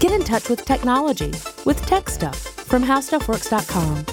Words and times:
Get 0.00 0.12
in 0.12 0.24
touch 0.24 0.48
with 0.48 0.64
technology 0.64 1.30
with 1.66 1.84
Tech 1.84 2.08
Stuff 2.08 2.38
from 2.38 2.82
HowStuffWorks.com. 2.82 4.06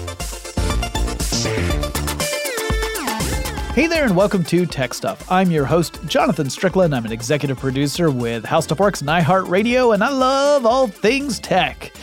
Hey 3.73 3.87
there, 3.87 4.03
and 4.03 4.13
welcome 4.13 4.43
to 4.43 4.65
Tech 4.65 4.93
Stuff. 4.93 5.31
I'm 5.31 5.49
your 5.49 5.63
host, 5.63 6.01
Jonathan 6.05 6.49
Strickland. 6.49 6.93
I'm 6.93 7.05
an 7.05 7.13
executive 7.13 7.57
producer 7.57 8.11
with 8.11 8.43
How 8.43 8.59
Stuff 8.59 8.81
Works 8.81 8.99
and 8.99 9.09
iHeartRadio, 9.09 9.93
and 9.93 10.03
I 10.03 10.09
love 10.09 10.65
all 10.65 10.87
things 10.87 11.39
tech. 11.39 11.93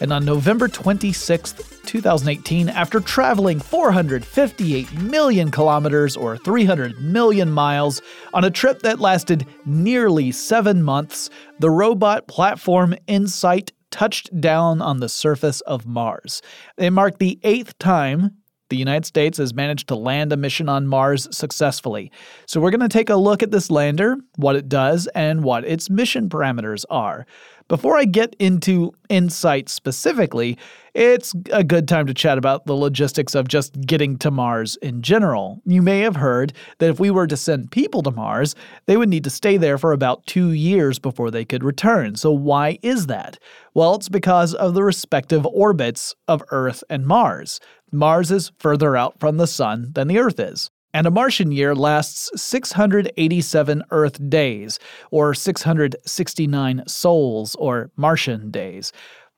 And 0.00 0.12
on 0.12 0.24
November 0.24 0.68
26th, 0.68 1.75
2018, 1.96 2.68
after 2.68 3.00
traveling 3.00 3.58
458 3.58 4.92
million 5.00 5.50
kilometers 5.50 6.14
or 6.14 6.36
300 6.36 7.00
million 7.00 7.50
miles 7.50 8.02
on 8.34 8.44
a 8.44 8.50
trip 8.50 8.82
that 8.82 9.00
lasted 9.00 9.46
nearly 9.64 10.30
seven 10.30 10.82
months, 10.82 11.30
the 11.58 11.70
robot 11.70 12.26
platform 12.26 12.94
InSight 13.08 13.72
touched 13.90 14.38
down 14.38 14.82
on 14.82 15.00
the 15.00 15.08
surface 15.08 15.62
of 15.62 15.86
Mars. 15.86 16.42
It 16.76 16.90
marked 16.90 17.18
the 17.18 17.40
eighth 17.42 17.78
time 17.78 18.36
the 18.68 18.76
United 18.76 19.06
States 19.06 19.38
has 19.38 19.54
managed 19.54 19.88
to 19.88 19.94
land 19.94 20.32
a 20.32 20.36
mission 20.36 20.68
on 20.68 20.88
Mars 20.88 21.28
successfully. 21.30 22.10
So, 22.46 22.60
we're 22.60 22.72
going 22.72 22.80
to 22.80 22.88
take 22.88 23.10
a 23.10 23.16
look 23.16 23.42
at 23.42 23.52
this 23.52 23.70
lander, 23.70 24.16
what 24.36 24.56
it 24.56 24.68
does, 24.68 25.06
and 25.14 25.44
what 25.44 25.64
its 25.64 25.88
mission 25.88 26.28
parameters 26.28 26.84
are. 26.90 27.26
Before 27.68 27.96
I 27.96 28.04
get 28.04 28.36
into 28.38 28.92
InSight 29.10 29.68
specifically, 29.68 30.56
it's 30.96 31.34
a 31.52 31.62
good 31.62 31.86
time 31.86 32.06
to 32.06 32.14
chat 32.14 32.38
about 32.38 32.64
the 32.64 32.72
logistics 32.72 33.34
of 33.34 33.48
just 33.48 33.78
getting 33.82 34.16
to 34.16 34.30
Mars 34.30 34.76
in 34.76 35.02
general. 35.02 35.60
You 35.66 35.82
may 35.82 36.00
have 36.00 36.16
heard 36.16 36.54
that 36.78 36.88
if 36.88 36.98
we 36.98 37.10
were 37.10 37.26
to 37.26 37.36
send 37.36 37.70
people 37.70 38.02
to 38.02 38.10
Mars, 38.10 38.54
they 38.86 38.96
would 38.96 39.10
need 39.10 39.24
to 39.24 39.30
stay 39.30 39.58
there 39.58 39.76
for 39.76 39.92
about 39.92 40.24
two 40.24 40.52
years 40.52 40.98
before 40.98 41.30
they 41.30 41.44
could 41.44 41.62
return. 41.62 42.16
So, 42.16 42.32
why 42.32 42.78
is 42.80 43.08
that? 43.08 43.38
Well, 43.74 43.94
it's 43.96 44.08
because 44.08 44.54
of 44.54 44.72
the 44.72 44.82
respective 44.82 45.44
orbits 45.44 46.14
of 46.28 46.42
Earth 46.50 46.82
and 46.88 47.06
Mars. 47.06 47.60
Mars 47.92 48.30
is 48.30 48.52
further 48.58 48.96
out 48.96 49.20
from 49.20 49.36
the 49.36 49.46
Sun 49.46 49.92
than 49.92 50.08
the 50.08 50.18
Earth 50.18 50.40
is. 50.40 50.70
And 50.94 51.06
a 51.06 51.10
Martian 51.10 51.52
year 51.52 51.74
lasts 51.74 52.30
687 52.40 53.82
Earth 53.90 54.30
days, 54.30 54.78
or 55.10 55.34
669 55.34 56.84
sols, 56.86 57.54
or 57.56 57.90
Martian 57.96 58.50
days, 58.50 58.94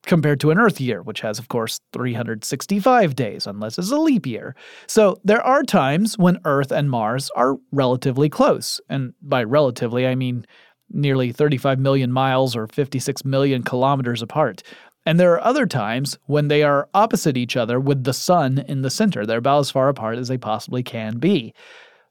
compared 0.09 0.41
to 0.41 0.51
an 0.51 0.59
Earth 0.59 0.81
year, 0.81 1.03
which 1.03 1.20
has, 1.20 1.39
of 1.39 1.48
course, 1.48 1.81
365 1.92 3.14
days, 3.14 3.47
unless 3.47 3.78
it's 3.78 3.92
a 3.92 3.97
leap 3.97 4.27
year. 4.27 4.56
So 4.89 5.20
there 5.23 5.42
are 5.42 5.62
times 5.62 6.19
when 6.19 6.41
Earth 6.45 6.73
and 6.73 6.91
Mars 6.91 7.31
are 7.37 7.56
relatively 7.70 8.29
close. 8.29 8.81
And 8.89 9.12
by 9.23 9.45
relatively, 9.45 10.06
I 10.06 10.17
mean 10.17 10.45
nearly 10.91 11.31
35 11.31 11.79
million 11.79 12.11
miles 12.11 12.56
or 12.56 12.67
56 12.67 13.25
million 13.25 13.62
kilometers 13.62 14.23
apart. 14.23 14.62
And 15.06 15.20
there 15.20 15.33
are 15.33 15.45
other 15.45 15.67
times 15.67 16.19
when 16.27 16.48
they 16.48 16.62
are 16.62 16.89
opposite 16.95 17.36
each 17.36 17.56
other 17.56 17.79
with 17.79 18.05
the 18.05 18.12
sun 18.12 18.64
in 18.67 18.83
the 18.83 18.91
center. 18.91 19.25
They're 19.25 19.39
about 19.39 19.61
as 19.61 19.70
far 19.70 19.89
apart 19.89 20.19
as 20.19 20.29
they 20.29 20.39
possibly 20.39 20.83
can 20.83 21.19
be. 21.19 21.55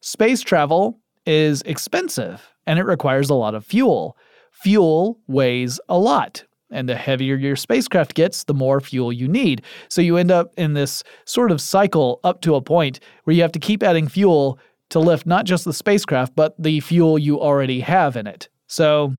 Space 0.02 0.42
travel 0.42 1.00
is 1.25 1.62
expensive 1.64 2.53
and 2.66 2.80
it 2.80 2.86
requires 2.86 3.30
a 3.30 3.36
lot 3.36 3.56
of 3.56 3.66
fuel. 3.66 4.16
Fuel 4.52 5.20
weighs 5.28 5.80
a 5.90 5.98
lot. 5.98 6.44
And 6.69 6.89
the 6.89 6.95
heavier 6.95 7.35
your 7.35 7.55
spacecraft 7.55 8.13
gets, 8.13 8.43
the 8.43 8.53
more 8.53 8.81
fuel 8.81 9.13
you 9.13 9.27
need. 9.27 9.61
So 9.89 10.01
you 10.01 10.17
end 10.17 10.31
up 10.31 10.53
in 10.57 10.73
this 10.73 11.03
sort 11.25 11.51
of 11.51 11.61
cycle 11.61 12.19
up 12.23 12.41
to 12.41 12.55
a 12.55 12.61
point 12.61 12.99
where 13.23 13.35
you 13.35 13.41
have 13.41 13.53
to 13.53 13.59
keep 13.59 13.83
adding 13.83 14.07
fuel 14.07 14.59
to 14.89 14.99
lift 14.99 15.25
not 15.25 15.45
just 15.45 15.65
the 15.65 15.73
spacecraft, 15.73 16.35
but 16.35 16.55
the 16.61 16.79
fuel 16.81 17.17
you 17.17 17.39
already 17.39 17.79
have 17.79 18.15
in 18.15 18.27
it. 18.27 18.49
So 18.67 19.15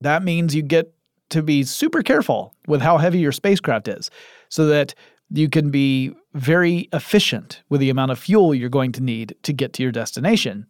that 0.00 0.22
means 0.22 0.54
you 0.54 0.62
get 0.62 0.92
to 1.30 1.42
be 1.42 1.62
super 1.62 2.02
careful 2.02 2.54
with 2.66 2.80
how 2.80 2.98
heavy 2.98 3.18
your 3.18 3.32
spacecraft 3.32 3.88
is 3.88 4.10
so 4.48 4.66
that 4.66 4.94
you 5.30 5.48
can 5.48 5.70
be 5.70 6.12
very 6.34 6.88
efficient 6.92 7.62
with 7.68 7.80
the 7.80 7.90
amount 7.90 8.10
of 8.10 8.18
fuel 8.18 8.54
you're 8.54 8.68
going 8.68 8.92
to 8.92 9.02
need 9.02 9.34
to 9.42 9.52
get 9.52 9.72
to 9.74 9.82
your 9.82 9.92
destination. 9.92 10.66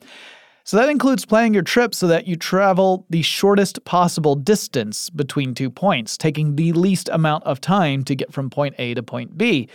So 0.68 0.76
that 0.76 0.90
includes 0.90 1.24
planning 1.24 1.54
your 1.54 1.62
trip 1.62 1.94
so 1.94 2.06
that 2.08 2.26
you 2.28 2.36
travel 2.36 3.06
the 3.08 3.22
shortest 3.22 3.82
possible 3.86 4.34
distance 4.34 5.08
between 5.08 5.54
two 5.54 5.70
points, 5.70 6.18
taking 6.18 6.56
the 6.56 6.74
least 6.74 7.08
amount 7.10 7.44
of 7.44 7.58
time 7.58 8.04
to 8.04 8.14
get 8.14 8.34
from 8.34 8.50
point 8.50 8.74
A 8.76 8.92
to 8.92 9.02
point 9.02 9.38
B. 9.38 9.70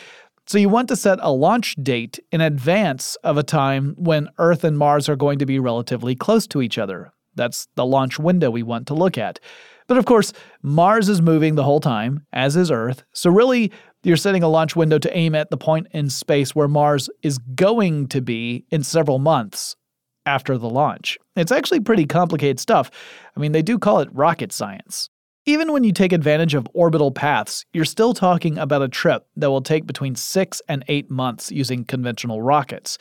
So 0.45 0.59
you 0.59 0.69
want 0.69 0.89
to 0.89 0.95
set 0.95 1.17
a 1.23 1.31
launch 1.31 1.73
date 1.81 2.19
in 2.31 2.41
advance 2.41 3.15
of 3.23 3.39
a 3.39 3.43
time 3.43 3.95
when 3.97 4.29
Earth 4.37 4.63
and 4.63 4.77
Mars 4.77 5.09
are 5.09 5.15
going 5.15 5.39
to 5.39 5.47
be 5.47 5.57
relatively 5.57 6.13
close 6.13 6.45
to 6.45 6.61
each 6.61 6.77
other. 6.77 7.11
That's 7.33 7.67
the 7.73 7.87
launch 7.87 8.19
window 8.19 8.51
we 8.51 8.61
want 8.61 8.85
to 8.85 8.93
look 8.93 9.17
at. 9.17 9.39
But 9.87 9.97
of 9.97 10.05
course, 10.05 10.31
Mars 10.61 11.09
is 11.09 11.23
moving 11.23 11.55
the 11.55 11.63
whole 11.63 11.79
time, 11.79 12.27
as 12.33 12.55
is 12.55 12.69
Earth. 12.69 13.03
So 13.13 13.31
really, 13.31 13.71
you're 14.03 14.15
setting 14.15 14.43
a 14.43 14.47
launch 14.47 14.75
window 14.75 14.99
to 14.99 15.17
aim 15.17 15.33
at 15.33 15.49
the 15.49 15.57
point 15.57 15.87
in 15.89 16.11
space 16.11 16.53
where 16.53 16.67
Mars 16.67 17.09
is 17.23 17.39
going 17.39 18.09
to 18.09 18.21
be 18.21 18.65
in 18.69 18.83
several 18.83 19.17
months 19.17 19.75
after 20.25 20.57
the 20.57 20.69
launch. 20.69 21.17
It's 21.35 21.51
actually 21.51 21.79
pretty 21.79 22.05
complicated 22.05 22.59
stuff. 22.59 22.91
I 23.35 23.39
mean, 23.39 23.51
they 23.51 23.61
do 23.61 23.77
call 23.79 23.99
it 23.99 24.09
rocket 24.13 24.51
science. 24.51 25.09
Even 25.45 25.73
when 25.73 25.83
you 25.83 25.91
take 25.91 26.13
advantage 26.13 26.53
of 26.53 26.67
orbital 26.73 27.11
paths, 27.11 27.65
you're 27.73 27.83
still 27.83 28.13
talking 28.13 28.57
about 28.57 28.81
a 28.81 28.87
trip 28.87 29.27
that 29.35 29.51
will 29.51 29.61
take 29.61 29.85
between 29.85 30.15
six 30.15 30.61
and 30.69 30.85
eight 30.87 31.11
months 31.11 31.51
using 31.51 31.83
conventional 31.83 32.41
rockets. 32.41 32.97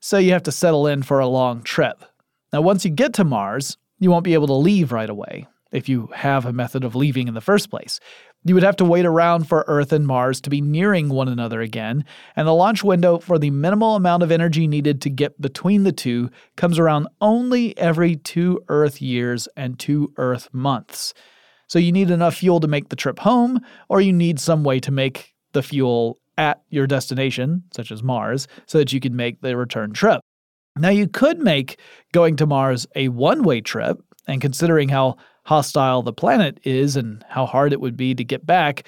So 0.00 0.18
you 0.18 0.32
have 0.32 0.42
to 0.44 0.52
settle 0.52 0.88
in 0.88 1.04
for 1.04 1.20
a 1.20 1.28
long 1.28 1.62
trip. 1.62 2.04
Now, 2.52 2.60
once 2.62 2.84
you 2.84 2.90
get 2.90 3.12
to 3.14 3.24
Mars, 3.24 3.76
you 4.00 4.10
won't 4.10 4.24
be 4.24 4.34
able 4.34 4.48
to 4.48 4.52
leave 4.52 4.90
right 4.90 5.08
away 5.08 5.46
if 5.72 5.88
you 5.88 6.08
have 6.14 6.44
a 6.44 6.52
method 6.52 6.84
of 6.84 6.96
leaving 6.96 7.28
in 7.28 7.34
the 7.34 7.40
first 7.40 7.70
place. 7.70 8.00
You 8.44 8.54
would 8.54 8.62
have 8.62 8.76
to 8.76 8.84
wait 8.84 9.04
around 9.04 9.48
for 9.48 9.64
Earth 9.66 9.92
and 9.92 10.06
Mars 10.06 10.40
to 10.42 10.50
be 10.50 10.60
nearing 10.60 11.08
one 11.08 11.28
another 11.28 11.60
again, 11.60 12.04
and 12.36 12.46
the 12.46 12.54
launch 12.54 12.84
window 12.84 13.18
for 13.18 13.38
the 13.38 13.50
minimal 13.50 13.96
amount 13.96 14.22
of 14.22 14.30
energy 14.30 14.68
needed 14.68 15.00
to 15.02 15.10
get 15.10 15.40
between 15.40 15.82
the 15.82 15.92
two 15.92 16.30
comes 16.56 16.78
around 16.78 17.08
only 17.20 17.76
every 17.76 18.16
two 18.16 18.62
Earth 18.68 19.02
years 19.02 19.48
and 19.56 19.78
two 19.78 20.12
Earth 20.16 20.48
months. 20.52 21.12
So 21.66 21.80
you 21.80 21.90
need 21.90 22.10
enough 22.10 22.36
fuel 22.36 22.60
to 22.60 22.68
make 22.68 22.88
the 22.88 22.96
trip 22.96 23.18
home, 23.18 23.60
or 23.88 24.00
you 24.00 24.12
need 24.12 24.38
some 24.38 24.62
way 24.62 24.78
to 24.80 24.92
make 24.92 25.34
the 25.52 25.62
fuel 25.62 26.20
at 26.38 26.62
your 26.68 26.86
destination, 26.86 27.64
such 27.74 27.90
as 27.90 28.02
Mars, 28.02 28.46
so 28.66 28.78
that 28.78 28.92
you 28.92 29.00
can 29.00 29.16
make 29.16 29.40
the 29.40 29.56
return 29.56 29.92
trip. 29.92 30.20
Now, 30.76 30.90
you 30.90 31.08
could 31.08 31.38
make 31.38 31.80
going 32.12 32.36
to 32.36 32.46
Mars 32.46 32.86
a 32.94 33.08
one 33.08 33.42
way 33.42 33.60
trip, 33.60 33.98
and 34.28 34.40
considering 34.40 34.88
how 34.88 35.16
hostile 35.46 36.02
the 36.02 36.12
planet 36.12 36.58
is 36.64 36.96
and 36.96 37.24
how 37.28 37.46
hard 37.46 37.72
it 37.72 37.80
would 37.80 37.96
be 37.96 38.14
to 38.14 38.24
get 38.24 38.44
back, 38.44 38.84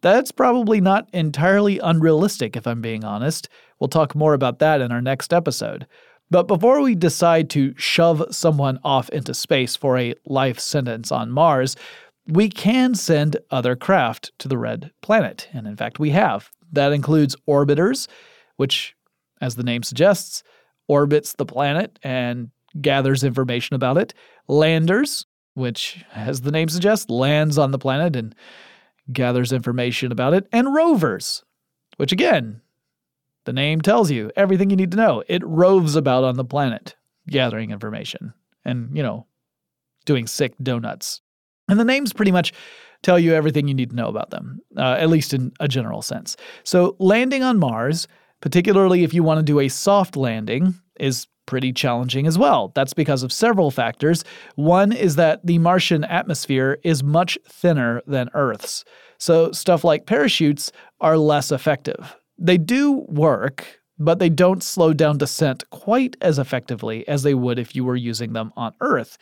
that's 0.00 0.32
probably 0.32 0.80
not 0.80 1.08
entirely 1.12 1.78
unrealistic, 1.78 2.56
if 2.56 2.66
I'm 2.66 2.80
being 2.80 3.04
honest. 3.04 3.48
We'll 3.78 3.88
talk 3.88 4.14
more 4.14 4.32
about 4.34 4.58
that 4.58 4.80
in 4.80 4.90
our 4.90 5.02
next 5.02 5.32
episode. 5.32 5.86
But 6.30 6.48
before 6.48 6.80
we 6.80 6.94
decide 6.94 7.50
to 7.50 7.74
shove 7.76 8.24
someone 8.30 8.78
off 8.84 9.08
into 9.10 9.34
space 9.34 9.76
for 9.76 9.98
a 9.98 10.14
life 10.26 10.58
sentence 10.58 11.12
on 11.12 11.30
Mars, 11.30 11.76
we 12.26 12.48
can 12.48 12.94
send 12.94 13.36
other 13.50 13.76
craft 13.76 14.32
to 14.38 14.48
the 14.48 14.58
red 14.58 14.90
planet. 15.02 15.48
And 15.52 15.66
in 15.66 15.76
fact, 15.76 15.98
we 15.98 16.10
have. 16.10 16.50
That 16.72 16.92
includes 16.92 17.36
orbiters, 17.48 18.08
which, 18.56 18.94
as 19.40 19.56
the 19.56 19.62
name 19.62 19.82
suggests, 19.82 20.42
orbits 20.86 21.34
the 21.34 21.46
planet 21.46 21.98
and 22.02 22.50
gathers 22.80 23.24
information 23.24 23.74
about 23.76 23.98
it, 23.98 24.14
landers, 24.46 25.26
which, 25.58 26.04
as 26.14 26.40
the 26.40 26.50
name 26.50 26.68
suggests, 26.68 27.10
lands 27.10 27.58
on 27.58 27.72
the 27.72 27.78
planet 27.78 28.16
and 28.16 28.34
gathers 29.12 29.52
information 29.52 30.12
about 30.12 30.34
it, 30.34 30.46
and 30.52 30.74
rovers, 30.74 31.44
which 31.96 32.12
again, 32.12 32.60
the 33.44 33.52
name 33.52 33.80
tells 33.80 34.10
you 34.10 34.30
everything 34.36 34.70
you 34.70 34.76
need 34.76 34.90
to 34.90 34.96
know. 34.96 35.22
It 35.26 35.42
roves 35.44 35.96
about 35.96 36.24
on 36.24 36.36
the 36.36 36.44
planet, 36.44 36.96
gathering 37.28 37.70
information 37.70 38.34
and, 38.64 38.94
you 38.96 39.02
know, 39.02 39.26
doing 40.04 40.26
sick 40.26 40.54
donuts. 40.62 41.20
And 41.68 41.78
the 41.78 41.84
names 41.84 42.12
pretty 42.12 42.32
much 42.32 42.52
tell 43.02 43.18
you 43.18 43.34
everything 43.34 43.68
you 43.68 43.74
need 43.74 43.90
to 43.90 43.96
know 43.96 44.08
about 44.08 44.30
them, 44.30 44.60
uh, 44.76 44.96
at 44.98 45.08
least 45.08 45.32
in 45.34 45.52
a 45.60 45.68
general 45.68 46.02
sense. 46.02 46.36
So, 46.64 46.96
landing 46.98 47.42
on 47.42 47.58
Mars, 47.58 48.08
particularly 48.40 49.04
if 49.04 49.14
you 49.14 49.22
want 49.22 49.38
to 49.38 49.42
do 49.42 49.60
a 49.60 49.68
soft 49.68 50.16
landing, 50.16 50.74
is 50.98 51.26
pretty 51.48 51.72
challenging 51.72 52.26
as 52.26 52.38
well. 52.38 52.70
That's 52.74 52.92
because 52.92 53.22
of 53.22 53.32
several 53.32 53.70
factors. 53.70 54.22
One 54.54 54.92
is 54.92 55.16
that 55.16 55.44
the 55.44 55.58
Martian 55.58 56.04
atmosphere 56.04 56.78
is 56.84 57.02
much 57.02 57.38
thinner 57.48 58.02
than 58.06 58.28
Earth's, 58.34 58.84
so 59.18 59.50
stuff 59.50 59.82
like 59.82 60.06
parachutes 60.06 60.70
are 61.00 61.16
less 61.16 61.50
effective. 61.50 62.14
They 62.38 62.58
do 62.58 63.06
work, 63.08 63.80
but 63.98 64.18
they 64.18 64.28
don't 64.28 64.62
slow 64.62 64.92
down 64.92 65.16
descent 65.16 65.64
quite 65.70 66.16
as 66.20 66.38
effectively 66.38 67.08
as 67.08 67.22
they 67.22 67.34
would 67.34 67.58
if 67.58 67.74
you 67.74 67.82
were 67.82 67.96
using 67.96 68.34
them 68.34 68.52
on 68.54 68.74
Earth. 68.80 69.16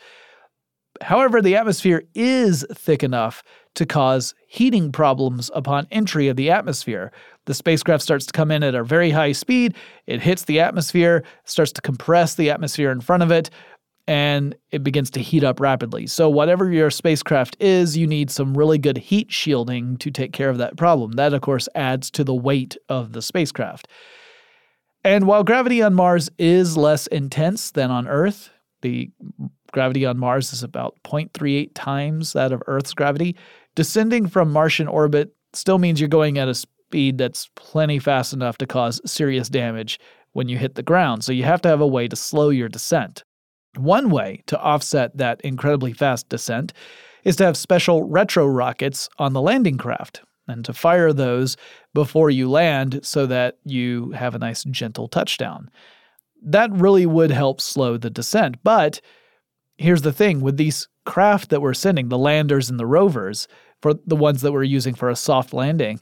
However, 1.01 1.41
the 1.41 1.55
atmosphere 1.55 2.03
is 2.15 2.65
thick 2.73 3.03
enough 3.03 3.43
to 3.75 3.85
cause 3.85 4.33
heating 4.47 4.91
problems 4.91 5.51
upon 5.53 5.87
entry 5.91 6.27
of 6.27 6.35
the 6.35 6.49
atmosphere. 6.49 7.11
The 7.45 7.53
spacecraft 7.53 8.03
starts 8.03 8.25
to 8.25 8.33
come 8.33 8.51
in 8.51 8.63
at 8.63 8.75
a 8.75 8.83
very 8.83 9.11
high 9.11 9.33
speed, 9.33 9.75
it 10.07 10.21
hits 10.21 10.45
the 10.45 10.59
atmosphere, 10.59 11.23
starts 11.45 11.71
to 11.73 11.81
compress 11.81 12.35
the 12.35 12.49
atmosphere 12.49 12.91
in 12.91 13.01
front 13.01 13.23
of 13.23 13.31
it, 13.31 13.49
and 14.07 14.55
it 14.71 14.83
begins 14.83 15.09
to 15.11 15.21
heat 15.21 15.43
up 15.43 15.59
rapidly. 15.59 16.07
So, 16.07 16.29
whatever 16.29 16.71
your 16.71 16.89
spacecraft 16.89 17.57
is, 17.59 17.97
you 17.97 18.07
need 18.07 18.31
some 18.31 18.57
really 18.57 18.77
good 18.77 18.97
heat 18.97 19.31
shielding 19.31 19.97
to 19.97 20.09
take 20.09 20.31
care 20.31 20.49
of 20.49 20.57
that 20.57 20.77
problem. 20.77 21.13
That, 21.13 21.33
of 21.33 21.41
course, 21.41 21.67
adds 21.75 22.09
to 22.11 22.23
the 22.23 22.33
weight 22.33 22.77
of 22.89 23.11
the 23.13 23.21
spacecraft. 23.21 23.87
And 25.03 25.27
while 25.27 25.43
gravity 25.43 25.81
on 25.81 25.93
Mars 25.93 26.29
is 26.37 26.77
less 26.77 27.07
intense 27.07 27.71
than 27.71 27.91
on 27.91 28.07
Earth, 28.07 28.49
the 28.81 29.11
gravity 29.71 30.05
on 30.05 30.17
Mars 30.17 30.53
is 30.53 30.63
about 30.63 30.97
0.38 31.03 31.71
times 31.73 32.33
that 32.33 32.51
of 32.51 32.63
Earth's 32.67 32.93
gravity. 32.93 33.35
Descending 33.75 34.27
from 34.27 34.51
Martian 34.51 34.87
orbit 34.87 35.35
still 35.53 35.77
means 35.77 35.99
you're 35.99 36.09
going 36.09 36.37
at 36.37 36.47
a 36.47 36.53
speed 36.53 37.17
that's 37.17 37.49
plenty 37.55 37.99
fast 37.99 38.33
enough 38.33 38.57
to 38.57 38.67
cause 38.67 39.01
serious 39.05 39.49
damage 39.49 39.99
when 40.33 40.47
you 40.49 40.57
hit 40.57 40.75
the 40.75 40.83
ground. 40.83 41.23
So 41.23 41.31
you 41.31 41.43
have 41.43 41.61
to 41.61 41.69
have 41.69 41.81
a 41.81 41.87
way 41.87 42.07
to 42.07 42.15
slow 42.15 42.49
your 42.49 42.69
descent. 42.69 43.23
One 43.75 44.09
way 44.09 44.43
to 44.47 44.59
offset 44.59 45.17
that 45.17 45.41
incredibly 45.41 45.93
fast 45.93 46.29
descent 46.29 46.73
is 47.23 47.35
to 47.37 47.45
have 47.45 47.57
special 47.57 48.03
retro 48.03 48.47
rockets 48.47 49.09
on 49.19 49.33
the 49.33 49.41
landing 49.41 49.77
craft 49.77 50.21
and 50.47 50.63
to 50.65 50.73
fire 50.73 51.11
those 51.11 51.57
before 51.93 52.29
you 52.29 52.49
land 52.49 53.01
so 53.03 53.25
that 53.25 53.57
you 53.65 54.11
have 54.11 54.33
a 54.33 54.39
nice 54.39 54.63
gentle 54.63 55.07
touchdown. 55.07 55.69
That 56.41 56.71
really 56.71 57.05
would 57.05 57.31
help 57.31 57.59
slow 57.59 57.97
the 57.97 58.09
descent. 58.09 58.63
But 58.63 59.01
here's 59.77 60.01
the 60.01 60.13
thing 60.13 60.41
with 60.41 60.57
these 60.57 60.87
craft 61.05 61.49
that 61.49 61.61
we're 61.61 61.73
sending, 61.73 62.09
the 62.09 62.17
landers 62.17 62.69
and 62.69 62.79
the 62.79 62.85
rovers, 62.85 63.47
for 63.81 63.93
the 64.05 64.15
ones 64.15 64.41
that 64.41 64.51
we're 64.51 64.63
using 64.63 64.95
for 64.95 65.09
a 65.09 65.15
soft 65.15 65.53
landing, 65.53 65.99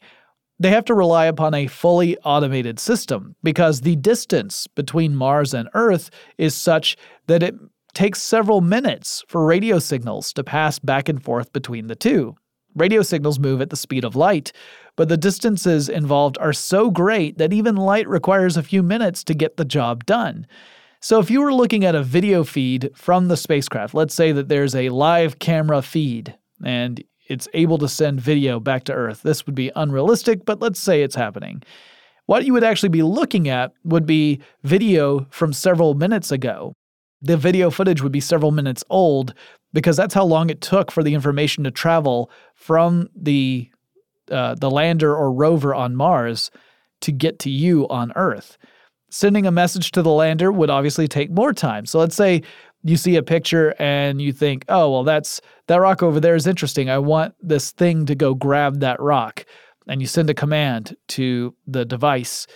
they 0.60 0.70
have 0.70 0.86
to 0.86 0.94
rely 0.94 1.26
upon 1.26 1.54
a 1.54 1.68
fully 1.68 2.18
automated 2.20 2.80
system 2.80 3.36
because 3.44 3.82
the 3.82 3.98
distance 3.98 4.68
between 4.68 5.16
Mars 5.16 5.54
and 5.54 5.68
Earth 5.74 6.10
is 6.38 6.56
such 6.56 6.96
that 7.28 7.44
it 7.44 7.56
takes 7.94 8.22
several 8.22 8.62
minutes 8.62 9.24
for 9.28 9.46
radio 9.46 9.80
signals 9.80 10.32
to 10.34 10.44
pass 10.44 10.80
back 10.80 11.10
and 11.10 11.22
forth 11.22 11.52
between 11.52 11.88
the 11.88 11.96
two. 11.96 12.36
Radio 12.76 13.02
signals 13.02 13.40
move 13.40 13.62
at 13.62 13.70
the 13.70 13.78
speed 13.78 14.04
of 14.04 14.16
light, 14.16 14.52
but 14.98 15.08
the 15.08 15.18
distances 15.18 15.88
involved 15.88 16.38
are 16.40 16.54
so 16.54 16.92
great 16.92 17.38
that 17.38 17.54
even 17.54 17.76
light 17.76 18.08
requires 18.08 18.58
a 18.58 18.64
few 18.64 18.84
minutes 18.84 19.24
to 19.26 19.34
get 19.34 19.56
the 19.56 19.66
job 19.66 20.06
done. 20.06 20.46
So, 21.02 21.20
if 21.20 21.30
you 21.30 21.42
were 21.42 21.54
looking 21.54 21.86
at 21.86 21.96
a 21.96 22.04
video 22.04 22.44
feed 22.44 22.92
from 22.96 23.28
the 23.28 23.38
spacecraft, 23.38 23.94
let's 23.94 24.14
say 24.14 24.32
that 24.32 24.48
there's 24.48 24.76
a 24.76 24.90
live 24.90 25.40
camera 25.40 25.82
feed 25.82 26.36
and 26.64 27.04
it's 27.28 27.48
able 27.54 27.78
to 27.80 27.88
send 27.88 28.22
video 28.22 28.60
back 28.60 28.84
to 28.86 28.94
Earth. 28.94 29.22
This 29.24 29.46
would 29.46 29.56
be 29.56 29.72
unrealistic, 29.76 30.46
but 30.46 30.62
let's 30.62 30.80
say 30.80 31.02
it's 31.02 31.16
happening. 31.16 31.64
What 32.28 32.46
you 32.46 32.54
would 32.54 32.64
actually 32.64 32.90
be 32.90 33.04
looking 33.04 33.50
at 33.50 33.74
would 33.84 34.06
be 34.06 34.42
video 34.64 35.28
from 35.30 35.54
several 35.54 35.94
minutes 35.94 36.32
ago. 36.32 36.74
The 37.22 37.38
video 37.38 37.70
footage 37.70 38.02
would 38.02 38.12
be 38.12 38.20
several 38.20 38.52
minutes 38.52 38.84
old 38.90 39.34
because 39.74 39.98
that's 39.98 40.14
how 40.14 40.26
long 40.26 40.50
it 40.50 40.62
took 40.62 40.92
for 40.92 41.04
the 41.04 41.14
information 41.14 41.64
to 41.64 41.72
travel 41.72 42.32
from 42.56 43.10
the 43.16 43.70
uh, 44.32 44.56
the 44.56 44.72
lander 44.72 45.16
or 45.16 45.32
rover 45.32 45.76
on 45.76 45.96
Mars 45.96 46.50
to 47.02 47.12
get 47.12 47.38
to 47.40 47.50
you 47.52 47.88
on 47.90 48.12
Earth. 48.16 48.58
Sending 49.10 49.46
a 49.46 49.52
message 49.52 49.92
to 49.92 50.02
the 50.02 50.12
lander 50.12 50.52
would 50.52 50.70
obviously 50.70 51.08
take 51.08 51.32
more 51.32 51.54
time. 51.54 51.86
So 51.86 52.00
let's 52.00 52.16
say 52.16 52.42
you 52.84 52.98
see 52.98 53.16
a 53.16 53.24
picture 53.24 53.74
and 53.80 54.22
you 54.22 54.32
think, 54.32 54.66
oh, 54.70 54.92
well, 54.92 55.04
that's 55.04 55.42
that 55.68 55.78
rock 55.82 56.04
over 56.04 56.20
there 56.20 56.36
is 56.36 56.48
interesting. 56.48 56.90
I 56.90 56.98
want 56.98 57.34
this 57.42 57.72
thing 57.72 58.06
to 58.06 58.16
go 58.16 58.34
grab 58.34 58.80
that 58.82 59.00
rock. 59.00 59.46
And 59.88 60.02
you 60.02 60.08
send 60.08 60.30
a 60.30 60.34
command 60.34 60.96
to 61.10 61.56
the 61.68 61.86
device. 61.86 62.48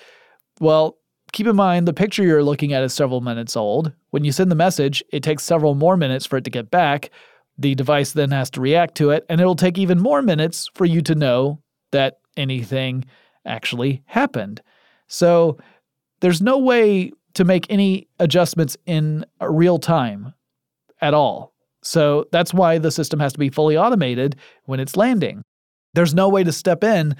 Well, 0.60 0.98
keep 1.32 1.48
in 1.48 1.56
mind 1.56 1.88
the 1.88 1.94
picture 1.94 2.24
you're 2.24 2.44
looking 2.44 2.74
at 2.74 2.84
is 2.84 2.94
several 2.94 3.22
minutes 3.22 3.56
old. 3.56 3.94
When 4.10 4.24
you 4.24 4.32
send 4.32 4.52
the 4.52 4.56
message, 4.56 5.04
it 5.12 5.24
takes 5.24 5.44
several 5.44 5.76
more 5.76 5.98
minutes 5.98 6.26
for 6.26 6.38
it 6.38 6.44
to 6.46 6.50
get 6.50 6.72
back. 6.72 7.12
The 7.58 7.76
device 7.76 8.14
then 8.14 8.32
has 8.32 8.50
to 8.52 8.62
react 8.62 8.96
to 8.96 9.12
it, 9.12 9.26
and 9.30 9.40
it'll 9.42 9.56
take 9.56 9.78
even 9.78 10.00
more 10.00 10.22
minutes 10.22 10.70
for 10.74 10.86
you 10.86 11.02
to 11.02 11.14
know 11.14 11.62
that 11.92 12.20
anything 12.38 13.06
actually 13.46 14.02
happened. 14.06 14.62
So 15.08 15.58
there's 16.20 16.42
no 16.42 16.58
way 16.58 17.12
to 17.34 17.44
make 17.44 17.66
any 17.70 18.08
adjustments 18.20 18.76
in 18.86 19.26
real 19.42 19.78
time 19.80 20.34
at 21.02 21.14
all. 21.14 21.54
So 21.82 22.26
that's 22.32 22.54
why 22.54 22.78
the 22.78 22.92
system 22.92 23.20
has 23.20 23.34
to 23.34 23.40
be 23.40 23.50
fully 23.50 23.78
automated 23.78 24.36
when 24.66 24.80
it's 24.80 24.98
landing. 24.98 25.44
There's 25.94 26.14
no 26.14 26.28
way 26.30 26.44
to 26.44 26.52
step 26.52 26.84
in 26.84 27.16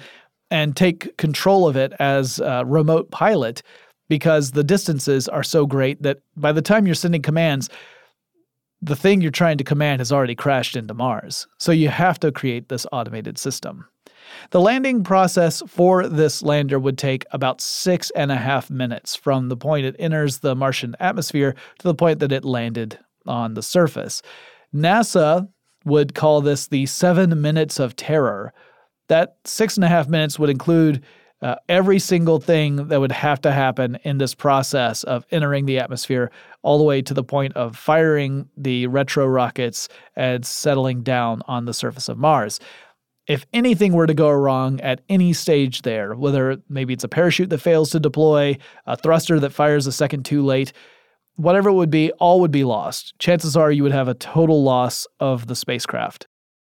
and 0.50 0.76
take 0.76 1.16
control 1.16 1.66
of 1.66 1.76
it 1.76 1.92
as 1.98 2.40
a 2.40 2.64
remote 2.66 3.10
pilot 3.10 3.62
because 4.08 4.50
the 4.50 4.64
distances 4.64 5.28
are 5.28 5.42
so 5.42 5.66
great 5.66 6.02
that 6.02 6.18
by 6.36 6.52
the 6.52 6.62
time 6.62 6.86
you're 6.86 6.94
sending 6.94 7.22
commands, 7.22 7.70
the 8.82 8.96
thing 8.96 9.20
you're 9.20 9.30
trying 9.30 9.58
to 9.58 9.64
command 9.64 10.00
has 10.00 10.10
already 10.10 10.34
crashed 10.34 10.76
into 10.76 10.94
Mars. 10.94 11.46
So 11.58 11.70
you 11.70 11.88
have 11.88 12.18
to 12.20 12.32
create 12.32 12.68
this 12.68 12.86
automated 12.92 13.38
system. 13.38 13.86
The 14.50 14.60
landing 14.60 15.04
process 15.04 15.62
for 15.66 16.08
this 16.08 16.42
lander 16.42 16.78
would 16.78 16.98
take 16.98 17.24
about 17.30 17.60
six 17.60 18.10
and 18.10 18.32
a 18.32 18.36
half 18.36 18.70
minutes 18.70 19.16
from 19.16 19.48
the 19.48 19.56
point 19.56 19.86
it 19.86 19.96
enters 19.98 20.38
the 20.38 20.54
Martian 20.54 20.96
atmosphere 21.00 21.54
to 21.78 21.88
the 21.88 21.94
point 21.94 22.18
that 22.20 22.32
it 22.32 22.44
landed 22.44 22.98
on 23.26 23.54
the 23.54 23.62
surface. 23.62 24.22
NASA 24.74 25.48
would 25.84 26.14
call 26.14 26.40
this 26.40 26.68
the 26.68 26.86
seven 26.86 27.40
minutes 27.40 27.78
of 27.78 27.96
terror. 27.96 28.52
That 29.08 29.36
six 29.44 29.76
and 29.76 29.84
a 29.84 29.88
half 29.88 30.08
minutes 30.08 30.38
would 30.38 30.50
include 30.50 31.02
uh, 31.42 31.56
every 31.68 31.98
single 31.98 32.38
thing 32.38 32.88
that 32.88 33.00
would 33.00 33.12
have 33.12 33.40
to 33.40 33.50
happen 33.50 33.98
in 34.04 34.18
this 34.18 34.34
process 34.34 35.04
of 35.04 35.24
entering 35.30 35.64
the 35.64 35.78
atmosphere, 35.78 36.30
all 36.62 36.76
the 36.76 36.84
way 36.84 37.00
to 37.00 37.14
the 37.14 37.24
point 37.24 37.54
of 37.54 37.76
firing 37.76 38.48
the 38.56 38.86
retro 38.88 39.26
rockets 39.26 39.88
and 40.16 40.44
settling 40.44 41.02
down 41.02 41.42
on 41.46 41.64
the 41.64 41.72
surface 41.72 42.08
of 42.08 42.18
Mars 42.18 42.60
if 43.26 43.46
anything 43.52 43.92
were 43.92 44.06
to 44.06 44.14
go 44.14 44.30
wrong 44.30 44.80
at 44.80 45.02
any 45.08 45.32
stage 45.32 45.82
there, 45.82 46.14
whether 46.14 46.60
maybe 46.68 46.92
it's 46.92 47.04
a 47.04 47.08
parachute 47.08 47.50
that 47.50 47.58
fails 47.58 47.90
to 47.90 48.00
deploy, 48.00 48.56
a 48.86 48.96
thruster 48.96 49.38
that 49.40 49.52
fires 49.52 49.86
a 49.86 49.92
second 49.92 50.24
too 50.24 50.44
late, 50.44 50.72
whatever 51.36 51.70
it 51.70 51.74
would 51.74 51.90
be, 51.90 52.12
all 52.12 52.40
would 52.40 52.50
be 52.50 52.64
lost. 52.64 53.14
Chances 53.18 53.56
are 53.56 53.70
you 53.70 53.82
would 53.82 53.92
have 53.92 54.08
a 54.08 54.14
total 54.14 54.62
loss 54.62 55.06
of 55.20 55.46
the 55.46 55.56
spacecraft. 55.56 56.26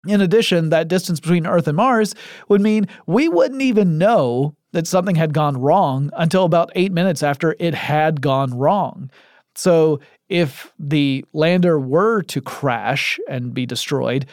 In 0.06 0.20
addition, 0.20 0.70
that 0.70 0.88
distance 0.88 1.20
between 1.20 1.46
Earth 1.46 1.66
and 1.66 1.76
Mars 1.76 2.14
would 2.48 2.60
mean 2.60 2.86
we 3.06 3.28
wouldn't 3.28 3.62
even 3.62 3.98
know 3.98 4.54
that 4.72 4.86
something 4.86 5.16
had 5.16 5.34
gone 5.34 5.56
wrong 5.56 6.10
until 6.16 6.44
about 6.44 6.70
eight 6.74 6.92
minutes 6.92 7.22
after 7.22 7.56
it 7.58 7.74
had 7.74 8.20
gone 8.20 8.56
wrong. 8.56 9.10
So, 9.54 10.00
if 10.28 10.72
the 10.78 11.24
lander 11.32 11.80
were 11.80 12.22
to 12.22 12.40
crash 12.40 13.18
and 13.28 13.54
be 13.54 13.64
destroyed, 13.64 14.26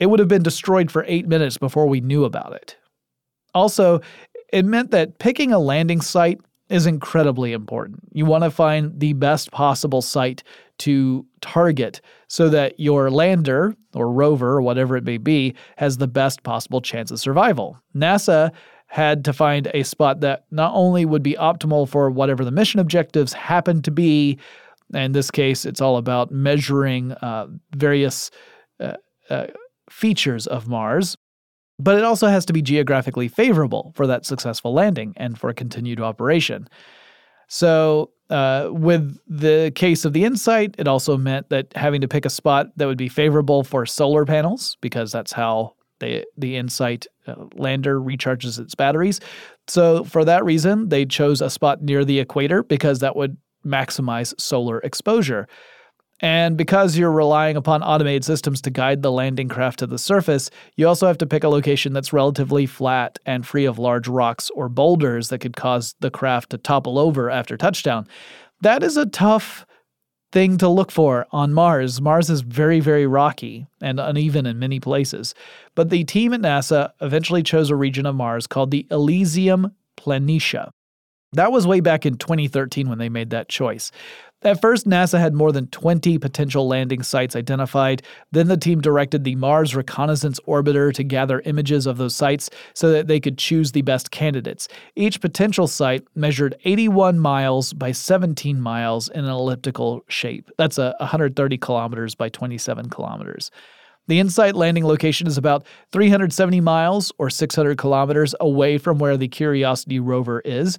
it 0.00 0.06
would 0.06 0.18
have 0.18 0.28
been 0.28 0.42
destroyed 0.42 0.90
for 0.90 1.04
eight 1.06 1.28
minutes 1.28 1.58
before 1.58 1.86
we 1.86 2.00
knew 2.00 2.24
about 2.24 2.54
it. 2.54 2.76
Also, 3.54 4.00
it 4.52 4.64
meant 4.64 4.90
that 4.90 5.18
picking 5.18 5.52
a 5.52 5.58
landing 5.58 6.00
site 6.00 6.40
is 6.70 6.86
incredibly 6.86 7.52
important. 7.52 8.00
You 8.12 8.24
want 8.24 8.44
to 8.44 8.50
find 8.50 8.98
the 8.98 9.12
best 9.12 9.50
possible 9.50 10.02
site 10.02 10.42
to 10.78 11.26
target 11.40 12.00
so 12.28 12.48
that 12.48 12.78
your 12.78 13.10
lander 13.10 13.74
or 13.94 14.10
rover 14.10 14.52
or 14.52 14.62
whatever 14.62 14.96
it 14.96 15.04
may 15.04 15.18
be 15.18 15.54
has 15.76 15.98
the 15.98 16.08
best 16.08 16.42
possible 16.42 16.80
chance 16.80 17.10
of 17.10 17.20
survival. 17.20 17.78
NASA 17.94 18.52
had 18.86 19.24
to 19.24 19.32
find 19.32 19.70
a 19.74 19.82
spot 19.82 20.20
that 20.20 20.44
not 20.50 20.72
only 20.74 21.04
would 21.04 21.22
be 21.22 21.34
optimal 21.34 21.88
for 21.88 22.10
whatever 22.10 22.44
the 22.44 22.50
mission 22.50 22.80
objectives 22.80 23.32
happen 23.32 23.82
to 23.82 23.90
be, 23.90 24.38
in 24.94 25.12
this 25.12 25.30
case, 25.30 25.64
it's 25.64 25.80
all 25.80 25.96
about 25.96 26.32
measuring 26.32 27.12
uh, 27.12 27.46
various 27.76 28.30
uh, 28.80 28.94
uh, 29.28 29.46
features 29.90 30.46
of 30.46 30.68
Mars, 30.68 31.16
but 31.78 31.96
it 31.98 32.04
also 32.04 32.28
has 32.28 32.44
to 32.46 32.52
be 32.52 32.62
geographically 32.62 33.28
favorable 33.28 33.92
for 33.94 34.06
that 34.06 34.24
successful 34.24 34.72
landing 34.72 35.14
and 35.16 35.38
for 35.38 35.52
continued 35.52 36.00
operation. 36.00 36.68
So, 37.48 38.10
uh, 38.28 38.68
with 38.70 39.18
the 39.26 39.72
case 39.74 40.04
of 40.04 40.12
the 40.12 40.22
InSight, 40.22 40.76
it 40.78 40.86
also 40.86 41.16
meant 41.16 41.48
that 41.48 41.66
having 41.74 42.00
to 42.00 42.06
pick 42.06 42.24
a 42.24 42.30
spot 42.30 42.68
that 42.76 42.86
would 42.86 42.96
be 42.96 43.08
favorable 43.08 43.64
for 43.64 43.84
solar 43.84 44.24
panels, 44.24 44.76
because 44.80 45.10
that's 45.10 45.32
how 45.32 45.74
the 45.98 46.24
the 46.36 46.54
InSight 46.54 47.06
uh, 47.26 47.34
lander 47.56 48.00
recharges 48.00 48.60
its 48.60 48.76
batteries. 48.76 49.20
So, 49.66 50.04
for 50.04 50.24
that 50.24 50.44
reason, 50.44 50.90
they 50.90 51.04
chose 51.06 51.40
a 51.40 51.50
spot 51.50 51.82
near 51.82 52.04
the 52.04 52.20
equator 52.20 52.62
because 52.62 53.00
that 53.00 53.16
would 53.16 53.36
maximize 53.66 54.38
solar 54.40 54.78
exposure. 54.80 55.48
And 56.22 56.56
because 56.56 56.98
you're 56.98 57.10
relying 57.10 57.56
upon 57.56 57.82
automated 57.82 58.24
systems 58.24 58.60
to 58.62 58.70
guide 58.70 59.02
the 59.02 59.12
landing 59.12 59.48
craft 59.48 59.78
to 59.78 59.86
the 59.86 59.98
surface, 59.98 60.50
you 60.76 60.86
also 60.86 61.06
have 61.06 61.18
to 61.18 61.26
pick 61.26 61.44
a 61.44 61.48
location 61.48 61.92
that's 61.92 62.12
relatively 62.12 62.66
flat 62.66 63.18
and 63.24 63.46
free 63.46 63.64
of 63.64 63.78
large 63.78 64.06
rocks 64.06 64.50
or 64.50 64.68
boulders 64.68 65.28
that 65.28 65.38
could 65.38 65.56
cause 65.56 65.94
the 66.00 66.10
craft 66.10 66.50
to 66.50 66.58
topple 66.58 66.98
over 66.98 67.30
after 67.30 67.56
touchdown. 67.56 68.06
That 68.60 68.82
is 68.82 68.96
a 68.96 69.06
tough 69.06 69.64
thing 70.32 70.58
to 70.58 70.68
look 70.68 70.90
for 70.92 71.26
on 71.32 71.52
Mars. 71.52 72.00
Mars 72.00 72.30
is 72.30 72.42
very, 72.42 72.80
very 72.80 73.06
rocky 73.06 73.66
and 73.80 73.98
uneven 73.98 74.46
in 74.46 74.58
many 74.58 74.78
places. 74.78 75.34
But 75.74 75.90
the 75.90 76.04
team 76.04 76.32
at 76.32 76.40
NASA 76.40 76.92
eventually 77.00 77.42
chose 77.42 77.70
a 77.70 77.76
region 77.76 78.06
of 78.06 78.14
Mars 78.14 78.46
called 78.46 78.70
the 78.70 78.86
Elysium 78.90 79.74
Planitia. 79.96 80.70
That 81.32 81.52
was 81.52 81.66
way 81.66 81.80
back 81.80 82.04
in 82.06 82.16
2013 82.16 82.88
when 82.88 82.98
they 82.98 83.08
made 83.08 83.30
that 83.30 83.48
choice. 83.48 83.92
At 84.42 84.60
first, 84.60 84.88
NASA 84.88 85.20
had 85.20 85.34
more 85.34 85.52
than 85.52 85.66
20 85.66 86.18
potential 86.18 86.66
landing 86.66 87.02
sites 87.02 87.36
identified. 87.36 88.02
Then 88.32 88.48
the 88.48 88.56
team 88.56 88.80
directed 88.80 89.22
the 89.22 89.36
Mars 89.36 89.76
Reconnaissance 89.76 90.40
Orbiter 90.48 90.92
to 90.94 91.04
gather 91.04 91.40
images 91.40 91.86
of 91.86 91.98
those 91.98 92.16
sites 92.16 92.48
so 92.74 92.90
that 92.90 93.06
they 93.06 93.20
could 93.20 93.36
choose 93.36 93.72
the 93.72 93.82
best 93.82 94.10
candidates. 94.10 94.66
Each 94.96 95.20
potential 95.20 95.68
site 95.68 96.04
measured 96.16 96.56
81 96.64 97.20
miles 97.20 97.74
by 97.74 97.92
17 97.92 98.60
miles 98.60 99.08
in 99.10 99.24
an 99.24 99.30
elliptical 99.30 100.04
shape. 100.08 100.50
That's 100.56 100.78
a 100.78 100.94
130 101.00 101.58
kilometers 101.58 102.14
by 102.14 102.30
27 102.30 102.88
kilometers. 102.88 103.50
The 104.08 104.18
InSight 104.18 104.54
landing 104.54 104.86
location 104.86 105.28
is 105.28 105.36
about 105.36 105.64
370 105.92 106.60
miles 106.62 107.12
or 107.18 107.30
600 107.30 107.76
kilometers 107.76 108.34
away 108.40 108.78
from 108.78 108.98
where 108.98 109.16
the 109.16 109.28
Curiosity 109.28 110.00
rover 110.00 110.40
is 110.40 110.78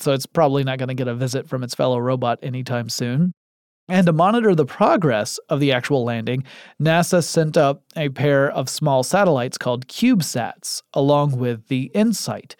so 0.00 0.12
it's 0.12 0.26
probably 0.26 0.64
not 0.64 0.78
going 0.78 0.88
to 0.88 0.94
get 0.94 1.08
a 1.08 1.14
visit 1.14 1.48
from 1.48 1.62
its 1.62 1.74
fellow 1.74 1.98
robot 1.98 2.38
anytime 2.42 2.88
soon. 2.88 3.32
And 3.88 4.06
to 4.06 4.12
monitor 4.12 4.54
the 4.54 4.64
progress 4.64 5.38
of 5.48 5.60
the 5.60 5.72
actual 5.72 6.04
landing, 6.04 6.44
NASA 6.80 7.22
sent 7.22 7.56
up 7.56 7.82
a 7.96 8.08
pair 8.10 8.50
of 8.50 8.68
small 8.68 9.02
satellites 9.02 9.58
called 9.58 9.88
CubeSats 9.88 10.82
along 10.94 11.36
with 11.36 11.68
the 11.68 11.90
InSight. 11.94 12.56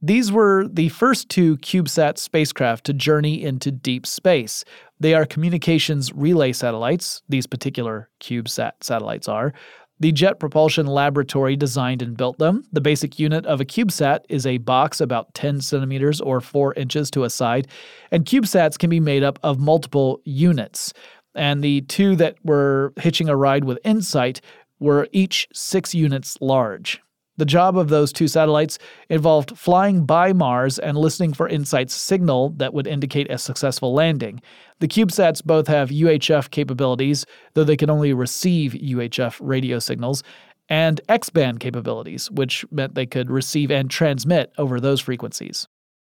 These 0.00 0.30
were 0.30 0.68
the 0.68 0.90
first 0.90 1.28
two 1.28 1.56
CubeSat 1.56 2.18
spacecraft 2.18 2.86
to 2.86 2.92
journey 2.92 3.42
into 3.42 3.72
deep 3.72 4.06
space. 4.06 4.64
They 5.00 5.12
are 5.12 5.26
communications 5.26 6.12
relay 6.12 6.52
satellites, 6.52 7.20
these 7.28 7.48
particular 7.48 8.08
CubeSat 8.20 8.72
satellites 8.80 9.26
are, 9.26 9.52
the 10.00 10.12
Jet 10.12 10.38
Propulsion 10.38 10.86
Laboratory 10.86 11.56
designed 11.56 12.02
and 12.02 12.16
built 12.16 12.38
them. 12.38 12.64
The 12.72 12.80
basic 12.80 13.18
unit 13.18 13.44
of 13.46 13.60
a 13.60 13.64
CubeSat 13.64 14.20
is 14.28 14.46
a 14.46 14.58
box 14.58 15.00
about 15.00 15.34
10 15.34 15.60
centimeters 15.60 16.20
or 16.20 16.40
4 16.40 16.74
inches 16.74 17.10
to 17.12 17.24
a 17.24 17.30
side, 17.30 17.68
and 18.10 18.24
CubeSats 18.24 18.78
can 18.78 18.90
be 18.90 19.00
made 19.00 19.22
up 19.22 19.38
of 19.42 19.58
multiple 19.58 20.20
units. 20.24 20.92
And 21.34 21.62
the 21.62 21.82
two 21.82 22.16
that 22.16 22.36
were 22.44 22.92
hitching 22.96 23.28
a 23.28 23.36
ride 23.36 23.64
with 23.64 23.78
InSight 23.84 24.40
were 24.80 25.08
each 25.12 25.48
6 25.52 25.94
units 25.94 26.38
large. 26.40 27.00
The 27.38 27.44
job 27.44 27.78
of 27.78 27.88
those 27.88 28.12
two 28.12 28.28
satellites 28.28 28.78
involved 29.08 29.56
flying 29.56 30.04
by 30.04 30.32
Mars 30.32 30.78
and 30.78 30.98
listening 30.98 31.32
for 31.32 31.48
InSight's 31.48 31.94
signal 31.94 32.50
that 32.56 32.74
would 32.74 32.86
indicate 32.86 33.30
a 33.30 33.38
successful 33.38 33.94
landing. 33.94 34.42
The 34.80 34.88
CubeSats 34.88 35.44
both 35.44 35.68
have 35.68 35.90
UHF 35.90 36.50
capabilities, 36.50 37.24
though 37.54 37.64
they 37.64 37.76
can 37.76 37.90
only 37.90 38.12
receive 38.12 38.72
UHF 38.72 39.38
radio 39.40 39.78
signals, 39.78 40.24
and 40.68 41.00
X 41.08 41.30
band 41.30 41.60
capabilities, 41.60 42.30
which 42.30 42.64
meant 42.70 42.94
they 42.94 43.06
could 43.06 43.30
receive 43.30 43.70
and 43.70 43.88
transmit 43.88 44.52
over 44.58 44.80
those 44.80 45.00
frequencies. 45.00 45.68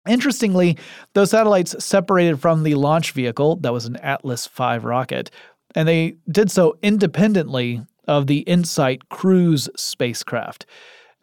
Interestingly, 0.06 0.76
those 1.14 1.30
satellites 1.30 1.82
separated 1.82 2.38
from 2.38 2.62
the 2.62 2.74
launch 2.74 3.12
vehicle, 3.12 3.56
that 3.56 3.72
was 3.72 3.86
an 3.86 3.96
Atlas 3.96 4.46
V 4.46 4.76
rocket, 4.76 5.30
and 5.74 5.88
they 5.88 6.16
did 6.30 6.50
so 6.50 6.76
independently 6.82 7.80
of 8.06 8.26
the 8.26 8.44
InSight 8.46 9.08
cruise 9.08 9.70
spacecraft. 9.76 10.66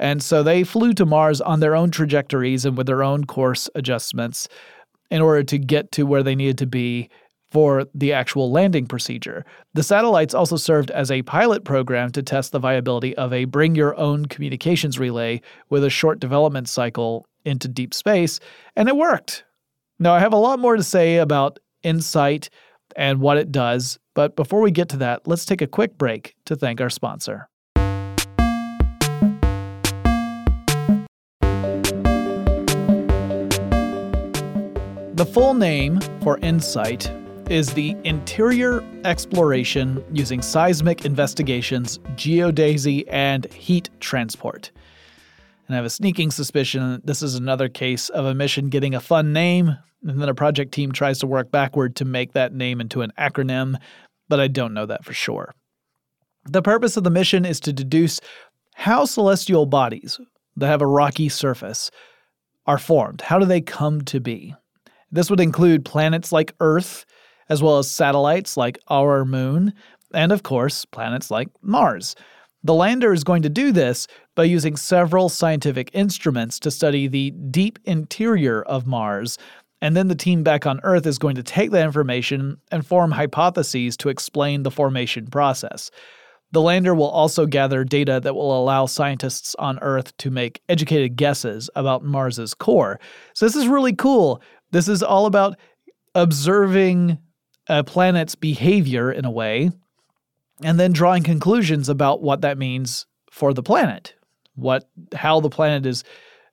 And 0.01 0.21
so 0.21 0.41
they 0.41 0.63
flew 0.63 0.93
to 0.95 1.05
Mars 1.05 1.39
on 1.39 1.59
their 1.59 1.75
own 1.75 1.91
trajectories 1.91 2.65
and 2.65 2.75
with 2.75 2.87
their 2.87 3.03
own 3.03 3.25
course 3.25 3.69
adjustments 3.75 4.49
in 5.11 5.21
order 5.21 5.43
to 5.43 5.59
get 5.59 5.91
to 5.93 6.03
where 6.03 6.23
they 6.23 6.35
needed 6.35 6.57
to 6.57 6.65
be 6.65 7.09
for 7.51 7.85
the 7.93 8.11
actual 8.11 8.51
landing 8.51 8.87
procedure. 8.87 9.45
The 9.73 9.83
satellites 9.83 10.33
also 10.33 10.55
served 10.55 10.89
as 10.89 11.11
a 11.11 11.21
pilot 11.21 11.65
program 11.65 12.09
to 12.13 12.23
test 12.23 12.51
the 12.51 12.59
viability 12.59 13.15
of 13.15 13.31
a 13.31 13.45
bring 13.45 13.75
your 13.75 13.95
own 13.97 14.25
communications 14.25 14.97
relay 14.97 15.41
with 15.69 15.83
a 15.83 15.89
short 15.89 16.19
development 16.19 16.67
cycle 16.67 17.27
into 17.45 17.67
deep 17.67 17.93
space, 17.93 18.39
and 18.75 18.87
it 18.87 18.95
worked. 18.95 19.43
Now, 19.99 20.13
I 20.13 20.19
have 20.19 20.33
a 20.33 20.37
lot 20.37 20.59
more 20.59 20.77
to 20.77 20.83
say 20.83 21.17
about 21.17 21.59
InSight 21.83 22.49
and 22.95 23.19
what 23.19 23.37
it 23.37 23.51
does, 23.51 23.99
but 24.15 24.35
before 24.35 24.61
we 24.61 24.71
get 24.71 24.89
to 24.89 24.97
that, 24.97 25.27
let's 25.27 25.45
take 25.45 25.61
a 25.61 25.67
quick 25.67 25.97
break 25.97 26.35
to 26.45 26.55
thank 26.55 26.79
our 26.81 26.89
sponsor. 26.89 27.50
The 35.21 35.27
full 35.27 35.53
name 35.53 36.01
for 36.23 36.39
InSight 36.39 37.51
is 37.51 37.75
the 37.75 37.95
Interior 38.05 38.83
Exploration 39.05 40.03
Using 40.11 40.41
Seismic 40.41 41.05
Investigations, 41.05 41.99
Geodesy, 42.15 43.03
and 43.07 43.45
Heat 43.53 43.91
Transport. 43.99 44.71
And 45.67 45.75
I 45.75 45.77
have 45.77 45.85
a 45.85 45.91
sneaking 45.91 46.31
suspicion 46.31 47.03
this 47.05 47.21
is 47.21 47.35
another 47.35 47.69
case 47.69 48.09
of 48.09 48.25
a 48.25 48.33
mission 48.33 48.69
getting 48.69 48.95
a 48.95 48.99
fun 48.99 49.31
name, 49.31 49.77
and 50.01 50.19
then 50.19 50.27
a 50.27 50.33
project 50.33 50.71
team 50.71 50.91
tries 50.91 51.19
to 51.19 51.27
work 51.27 51.51
backward 51.51 51.95
to 51.97 52.03
make 52.03 52.33
that 52.33 52.55
name 52.55 52.81
into 52.81 53.03
an 53.03 53.13
acronym, 53.15 53.75
but 54.27 54.39
I 54.39 54.47
don't 54.47 54.73
know 54.73 54.87
that 54.87 55.05
for 55.05 55.13
sure. 55.13 55.53
The 56.45 56.63
purpose 56.63 56.97
of 56.97 57.03
the 57.03 57.11
mission 57.11 57.45
is 57.45 57.59
to 57.59 57.71
deduce 57.71 58.21
how 58.73 59.05
celestial 59.05 59.67
bodies 59.67 60.19
that 60.55 60.65
have 60.65 60.81
a 60.81 60.87
rocky 60.87 61.29
surface 61.29 61.91
are 62.65 62.79
formed. 62.79 63.21
How 63.21 63.37
do 63.37 63.45
they 63.45 63.61
come 63.61 64.01
to 64.05 64.19
be? 64.19 64.55
This 65.11 65.29
would 65.29 65.39
include 65.39 65.85
planets 65.85 66.31
like 66.31 66.53
Earth, 66.59 67.05
as 67.49 67.61
well 67.61 67.77
as 67.77 67.91
satellites 67.91 68.55
like 68.55 68.79
our 68.89 69.25
moon, 69.25 69.73
and 70.13 70.31
of 70.31 70.43
course, 70.43 70.85
planets 70.85 71.29
like 71.29 71.49
Mars. 71.61 72.15
The 72.63 72.73
lander 72.73 73.11
is 73.11 73.23
going 73.23 73.41
to 73.41 73.49
do 73.49 73.71
this 73.71 74.07
by 74.35 74.43
using 74.43 74.77
several 74.77 75.29
scientific 75.29 75.89
instruments 75.93 76.59
to 76.59 76.71
study 76.71 77.07
the 77.07 77.31
deep 77.31 77.79
interior 77.85 78.61
of 78.63 78.85
Mars, 78.85 79.37
and 79.81 79.97
then 79.97 80.07
the 80.07 80.15
team 80.15 80.43
back 80.43 80.67
on 80.67 80.79
Earth 80.83 81.07
is 81.07 81.17
going 81.17 81.35
to 81.35 81.43
take 81.43 81.71
that 81.71 81.85
information 81.85 82.57
and 82.71 82.85
form 82.85 83.11
hypotheses 83.11 83.97
to 83.97 84.09
explain 84.09 84.61
the 84.61 84.71
formation 84.71 85.25
process. 85.25 85.89
The 86.51 86.61
lander 86.61 86.93
will 86.93 87.09
also 87.09 87.45
gather 87.45 87.83
data 87.83 88.19
that 88.19 88.35
will 88.35 88.61
allow 88.61 88.85
scientists 88.85 89.55
on 89.57 89.79
Earth 89.79 90.15
to 90.17 90.29
make 90.29 90.61
educated 90.69 91.15
guesses 91.15 91.69
about 91.75 92.03
Mars's 92.03 92.53
core. 92.53 92.99
So, 93.33 93.45
this 93.45 93.55
is 93.55 93.67
really 93.67 93.93
cool 93.93 94.41
this 94.71 94.87
is 94.87 95.03
all 95.03 95.25
about 95.25 95.57
observing 96.15 97.17
a 97.67 97.83
planet's 97.83 98.35
behavior 98.35 99.11
in 99.11 99.25
a 99.25 99.31
way 99.31 99.71
and 100.63 100.79
then 100.79 100.91
drawing 100.91 101.23
conclusions 101.23 101.89
about 101.89 102.21
what 102.21 102.41
that 102.41 102.57
means 102.57 103.05
for 103.31 103.53
the 103.53 103.63
planet, 103.63 104.13
what 104.55 104.89
how 105.13 105.39
the 105.39 105.49
planet 105.49 105.85
is 105.85 106.03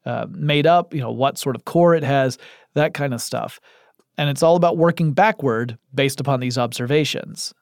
uh, 0.07 0.27
made 0.31 0.67
up, 0.67 0.95
you 0.95 1.01
know, 1.01 1.11
what 1.11 1.39
sort 1.39 1.57
of 1.57 1.65
core 1.65 1.95
it 1.95 2.05
has, 2.05 2.39
that 2.75 2.95
kind 2.95 3.13
of 3.13 3.21
stuff. 3.21 3.61
And 4.17 4.31
it's 4.31 4.43
all 4.43 4.57
about 4.57 4.77
working 4.77 5.13
backward 5.13 5.79
based 5.95 6.21
upon 6.21 6.41
these 6.41 6.59
observations. 6.59 7.53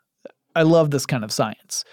I 0.55 0.63
love 0.63 0.91
this 0.91 1.07
kind 1.07 1.25
of 1.25 1.33
science. 1.33 1.85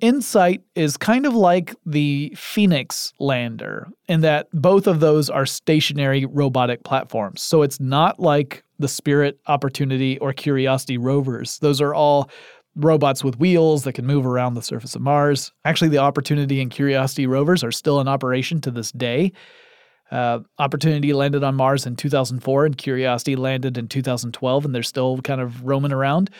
InSight 0.00 0.62
is 0.74 0.96
kind 0.96 1.24
of 1.24 1.34
like 1.34 1.74
the 1.86 2.34
Phoenix 2.36 3.12
lander 3.18 3.88
in 4.08 4.20
that 4.20 4.48
both 4.52 4.86
of 4.86 5.00
those 5.00 5.30
are 5.30 5.46
stationary 5.46 6.26
robotic 6.26 6.84
platforms. 6.84 7.42
So 7.42 7.62
it's 7.62 7.80
not 7.80 8.18
like 8.18 8.64
the 8.78 8.88
Spirit, 8.88 9.38
Opportunity, 9.46 10.18
or 10.18 10.32
Curiosity 10.32 10.98
rovers. 10.98 11.58
Those 11.60 11.80
are 11.80 11.94
all 11.94 12.28
robots 12.76 13.22
with 13.22 13.38
wheels 13.38 13.84
that 13.84 13.92
can 13.92 14.04
move 14.04 14.26
around 14.26 14.54
the 14.54 14.62
surface 14.62 14.96
of 14.96 15.02
Mars. 15.02 15.52
Actually, 15.64 15.90
the 15.90 15.98
Opportunity 15.98 16.60
and 16.60 16.70
Curiosity 16.70 17.26
rovers 17.26 17.62
are 17.62 17.72
still 17.72 18.00
in 18.00 18.08
operation 18.08 18.60
to 18.62 18.70
this 18.70 18.90
day. 18.92 19.32
Uh, 20.10 20.40
Opportunity 20.58 21.12
landed 21.12 21.44
on 21.44 21.54
Mars 21.54 21.86
in 21.86 21.96
2004 21.96 22.66
and 22.66 22.76
Curiosity 22.76 23.36
landed 23.36 23.78
in 23.78 23.88
2012, 23.88 24.64
and 24.64 24.74
they're 24.74 24.82
still 24.82 25.18
kind 25.18 25.40
of 25.40 25.64
roaming 25.64 25.92
around. 25.92 26.30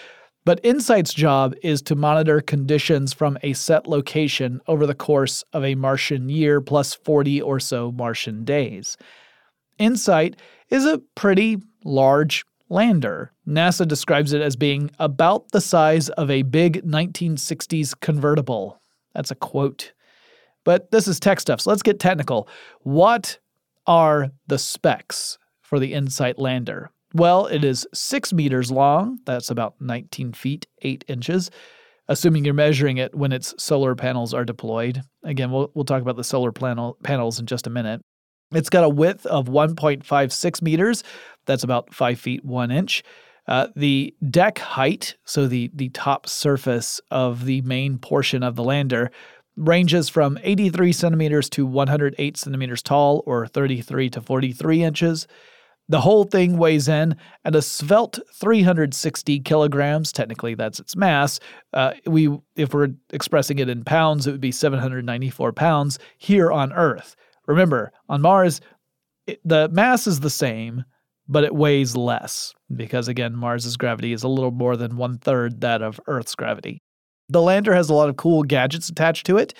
But 0.44 0.60
InSight's 0.62 1.14
job 1.14 1.54
is 1.62 1.80
to 1.82 1.94
monitor 1.94 2.42
conditions 2.42 3.14
from 3.14 3.38
a 3.42 3.54
set 3.54 3.86
location 3.86 4.60
over 4.66 4.86
the 4.86 4.94
course 4.94 5.42
of 5.54 5.64
a 5.64 5.74
Martian 5.74 6.28
year 6.28 6.60
plus 6.60 6.94
40 6.94 7.40
or 7.40 7.58
so 7.58 7.90
Martian 7.90 8.44
days. 8.44 8.98
InSight 9.78 10.36
is 10.68 10.84
a 10.84 11.00
pretty 11.14 11.56
large 11.82 12.44
lander. 12.68 13.32
NASA 13.48 13.88
describes 13.88 14.34
it 14.34 14.42
as 14.42 14.54
being 14.54 14.90
about 14.98 15.50
the 15.52 15.62
size 15.62 16.10
of 16.10 16.30
a 16.30 16.42
big 16.42 16.84
1960s 16.84 17.98
convertible. 18.00 18.80
That's 19.14 19.30
a 19.30 19.36
quote. 19.36 19.92
But 20.64 20.90
this 20.90 21.08
is 21.08 21.20
tech 21.20 21.40
stuff, 21.40 21.62
so 21.62 21.70
let's 21.70 21.82
get 21.82 22.00
technical. 22.00 22.48
What 22.80 23.38
are 23.86 24.30
the 24.46 24.58
specs 24.58 25.38
for 25.62 25.78
the 25.78 25.94
InSight 25.94 26.38
lander? 26.38 26.90
Well, 27.14 27.46
it 27.46 27.64
is 27.64 27.86
six 27.94 28.32
meters 28.32 28.72
long. 28.72 29.20
That's 29.24 29.48
about 29.48 29.76
19 29.80 30.32
feet, 30.32 30.66
8 30.82 31.04
inches, 31.06 31.48
assuming 32.08 32.44
you're 32.44 32.54
measuring 32.54 32.98
it 32.98 33.14
when 33.14 33.30
its 33.30 33.54
solar 33.56 33.94
panels 33.94 34.34
are 34.34 34.44
deployed. 34.44 35.00
Again, 35.22 35.52
we'll, 35.52 35.70
we'll 35.74 35.84
talk 35.84 36.02
about 36.02 36.16
the 36.16 36.24
solar 36.24 36.50
panel, 36.50 36.98
panels 37.04 37.38
in 37.38 37.46
just 37.46 37.68
a 37.68 37.70
minute. 37.70 38.02
It's 38.50 38.68
got 38.68 38.82
a 38.82 38.88
width 38.88 39.26
of 39.26 39.46
1.56 39.46 40.62
meters. 40.62 41.04
That's 41.46 41.62
about 41.62 41.94
5 41.94 42.18
feet, 42.18 42.44
1 42.44 42.70
inch. 42.72 43.04
Uh, 43.46 43.68
the 43.76 44.12
deck 44.28 44.58
height, 44.58 45.16
so 45.24 45.46
the, 45.46 45.70
the 45.72 45.90
top 45.90 46.28
surface 46.28 47.00
of 47.12 47.44
the 47.44 47.60
main 47.62 47.98
portion 47.98 48.42
of 48.42 48.56
the 48.56 48.64
lander, 48.64 49.12
ranges 49.56 50.08
from 50.08 50.36
83 50.42 50.90
centimeters 50.90 51.48
to 51.50 51.64
108 51.64 52.36
centimeters 52.36 52.82
tall, 52.82 53.22
or 53.24 53.46
33 53.46 54.10
to 54.10 54.20
43 54.20 54.82
inches. 54.82 55.28
The 55.88 56.00
whole 56.00 56.24
thing 56.24 56.56
weighs 56.56 56.88
in 56.88 57.16
at 57.44 57.54
a 57.54 57.60
svelte 57.60 58.18
360 58.32 59.40
kilograms. 59.40 60.12
Technically, 60.12 60.54
that's 60.54 60.80
its 60.80 60.96
mass. 60.96 61.40
Uh, 61.74 61.92
we, 62.06 62.34
if 62.56 62.72
we're 62.72 62.88
expressing 63.12 63.58
it 63.58 63.68
in 63.68 63.84
pounds, 63.84 64.26
it 64.26 64.32
would 64.32 64.40
be 64.40 64.52
794 64.52 65.52
pounds 65.52 65.98
here 66.16 66.50
on 66.50 66.72
Earth. 66.72 67.16
Remember, 67.46 67.92
on 68.08 68.22
Mars, 68.22 68.62
it, 69.26 69.40
the 69.44 69.68
mass 69.68 70.06
is 70.06 70.20
the 70.20 70.30
same, 70.30 70.84
but 71.28 71.44
it 71.44 71.54
weighs 71.54 71.94
less 71.96 72.54
because, 72.74 73.08
again, 73.08 73.36
Mars's 73.36 73.76
gravity 73.76 74.14
is 74.14 74.22
a 74.22 74.28
little 74.28 74.50
more 74.50 74.76
than 74.76 74.96
one 74.96 75.18
third 75.18 75.60
that 75.60 75.82
of 75.82 76.00
Earth's 76.06 76.34
gravity. 76.34 76.82
The 77.28 77.42
lander 77.42 77.74
has 77.74 77.90
a 77.90 77.94
lot 77.94 78.08
of 78.08 78.16
cool 78.16 78.42
gadgets 78.42 78.88
attached 78.88 79.26
to 79.26 79.36
it. 79.36 79.54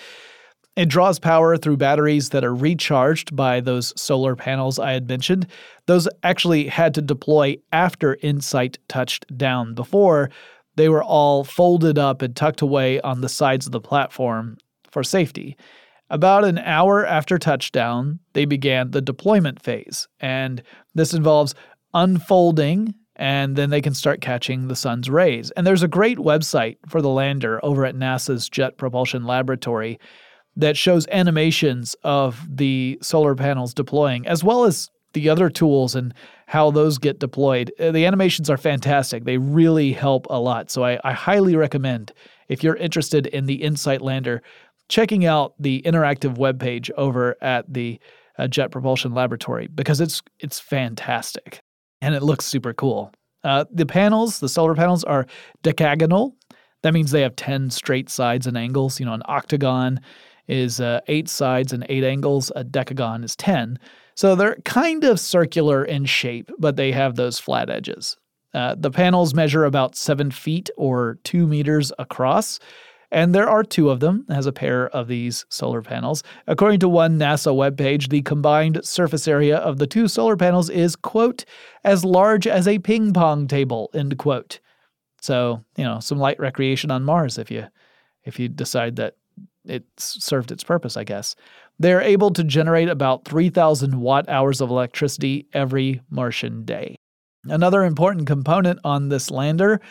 It 0.75 0.89
draws 0.89 1.19
power 1.19 1.55
through 1.55 1.77
batteries 1.77 2.29
that 2.29 2.43
are 2.43 2.53
recharged 2.53 3.35
by 3.35 3.61
those 3.61 3.93
solar 3.99 4.35
panels 4.35 4.77
I 4.77 4.91
had 4.91 5.07
mentioned. 5.07 5.47
Those 5.85 6.07
actually 6.21 6.67
had 6.67 6.93
to 6.95 7.01
deploy 7.01 7.57
after 7.71 8.15
InSight 8.15 8.77
touched 8.89 9.37
down. 9.37 9.73
Before, 9.73 10.29
they 10.75 10.89
were 10.89 11.03
all 11.03 11.45
folded 11.45 11.97
up 11.97 12.21
and 12.21 12.35
tucked 12.35 12.61
away 12.61 12.99
on 13.01 13.21
the 13.21 13.29
sides 13.29 13.65
of 13.65 13.71
the 13.71 13.79
platform 13.79 14.57
for 14.91 15.01
safety. 15.01 15.55
About 16.09 16.43
an 16.43 16.59
hour 16.59 17.05
after 17.05 17.37
touchdown, 17.37 18.19
they 18.33 18.45
began 18.45 18.91
the 18.91 19.01
deployment 19.01 19.61
phase, 19.61 20.07
and 20.19 20.61
this 20.93 21.13
involves 21.13 21.55
unfolding 21.93 22.93
and 23.15 23.55
then 23.55 23.69
they 23.69 23.81
can 23.81 23.93
start 23.93 24.19
catching 24.19 24.67
the 24.67 24.75
sun's 24.75 25.09
rays. 25.09 25.49
And 25.51 25.65
there's 25.65 25.83
a 25.83 25.87
great 25.87 26.17
website 26.17 26.77
for 26.89 27.01
the 27.01 27.09
lander 27.09 27.63
over 27.63 27.85
at 27.85 27.95
NASA's 27.95 28.49
Jet 28.49 28.77
Propulsion 28.77 29.23
Laboratory 29.23 29.99
that 30.55 30.77
shows 30.77 31.07
animations 31.07 31.95
of 32.03 32.45
the 32.49 32.97
solar 33.01 33.35
panels 33.35 33.73
deploying, 33.73 34.25
as 34.27 34.43
well 34.43 34.65
as 34.65 34.89
the 35.13 35.29
other 35.29 35.49
tools 35.49 35.95
and 35.95 36.13
how 36.47 36.69
those 36.69 36.97
get 36.97 37.19
deployed. 37.19 37.71
Uh, 37.79 37.91
the 37.91 38.05
animations 38.05 38.49
are 38.49 38.57
fantastic. 38.57 39.23
They 39.23 39.37
really 39.37 39.93
help 39.93 40.27
a 40.29 40.39
lot. 40.39 40.69
So 40.69 40.83
I, 40.83 40.99
I 41.03 41.13
highly 41.13 41.55
recommend, 41.55 42.11
if 42.49 42.63
you're 42.63 42.75
interested 42.75 43.27
in 43.27 43.45
the 43.45 43.63
InSight 43.63 44.01
Lander, 44.01 44.43
checking 44.87 45.25
out 45.25 45.53
the 45.59 45.81
interactive 45.83 46.37
webpage 46.37 46.91
over 46.97 47.35
at 47.41 47.73
the 47.73 47.99
uh, 48.37 48.47
Jet 48.47 48.69
Propulsion 48.71 49.13
Laboratory 49.13 49.67
because 49.67 50.01
it's 50.01 50.21
it's 50.39 50.59
fantastic 50.59 51.61
and 52.01 52.13
it 52.13 52.21
looks 52.21 52.45
super 52.45 52.73
cool. 52.73 53.11
Uh, 53.43 53.65
the 53.71 53.85
panels, 53.85 54.39
the 54.39 54.49
solar 54.49 54.75
panels, 54.75 55.03
are 55.03 55.25
decagonal. 55.63 56.35
That 56.83 56.93
means 56.93 57.11
they 57.11 57.21
have 57.21 57.35
10 57.35 57.69
straight 57.69 58.09
sides 58.09 58.45
and 58.47 58.57
angles. 58.57 58.99
You 58.99 59.05
know, 59.05 59.13
an 59.13 59.23
octagon 59.25 60.01
is 60.47 60.79
uh, 60.79 61.01
eight 61.07 61.29
sides 61.29 61.73
and 61.73 61.85
eight 61.89 62.03
angles. 62.03 62.51
A 62.55 62.63
decagon 62.63 63.23
is 63.23 63.35
10. 63.35 63.79
So 64.15 64.35
they're 64.35 64.55
kind 64.63 65.03
of 65.03 65.19
circular 65.19 65.83
in 65.83 66.05
shape, 66.05 66.49
but 66.57 66.75
they 66.75 66.91
have 66.91 67.15
those 67.15 67.39
flat 67.39 67.69
edges. 67.69 68.17
Uh, 68.53 68.73
the 68.77 68.91
panels 68.91 69.33
measure 69.33 69.65
about 69.65 69.97
seven 69.97 70.31
feet 70.31 70.69
or 70.77 71.19
two 71.23 71.45
meters 71.45 71.91
across, 71.99 72.59
and 73.11 73.35
there 73.35 73.49
are 73.49 73.63
two 73.63 73.89
of 73.89 73.99
them, 73.99 74.25
as 74.29 74.45
a 74.45 74.53
pair 74.53 74.87
of 74.89 75.09
these 75.09 75.45
solar 75.49 75.81
panels. 75.81 76.23
According 76.47 76.79
to 76.79 76.89
one 76.89 77.19
NASA 77.19 77.53
webpage, 77.53 78.09
the 78.09 78.21
combined 78.21 78.83
surface 78.85 79.27
area 79.27 79.57
of 79.57 79.77
the 79.77 79.87
two 79.87 80.07
solar 80.07 80.37
panels 80.37 80.69
is, 80.69 80.95
quote, 80.95 81.43
as 81.83 82.05
large 82.05 82.47
as 82.47 82.67
a 82.67 82.79
ping 82.79 83.13
pong 83.13 83.47
table, 83.47 83.89
end 83.93 84.17
quote. 84.17 84.59
So, 85.21 85.63
you 85.75 85.83
know, 85.83 85.99
some 85.99 86.17
light 86.17 86.39
recreation 86.39 86.91
on 86.91 87.03
Mars 87.03 87.37
if 87.37 87.51
you 87.51 87.67
if 88.23 88.39
you 88.39 88.47
decide 88.47 88.95
that 88.95 89.15
it's 89.65 90.23
served 90.23 90.51
its 90.51 90.63
purpose, 90.63 90.97
I 90.97 91.03
guess. 91.03 91.35
They're 91.79 92.01
able 92.01 92.31
to 92.31 92.43
generate 92.43 92.89
about 92.89 93.25
3,000 93.25 93.99
watt 93.99 94.29
hours 94.29 94.61
of 94.61 94.69
electricity 94.69 95.47
every 95.53 96.01
Martian 96.09 96.63
day. 96.63 96.95
Another 97.47 97.83
important 97.83 98.27
component 98.27 98.79
on 98.83 99.09
this 99.09 99.29
lander 99.29 99.81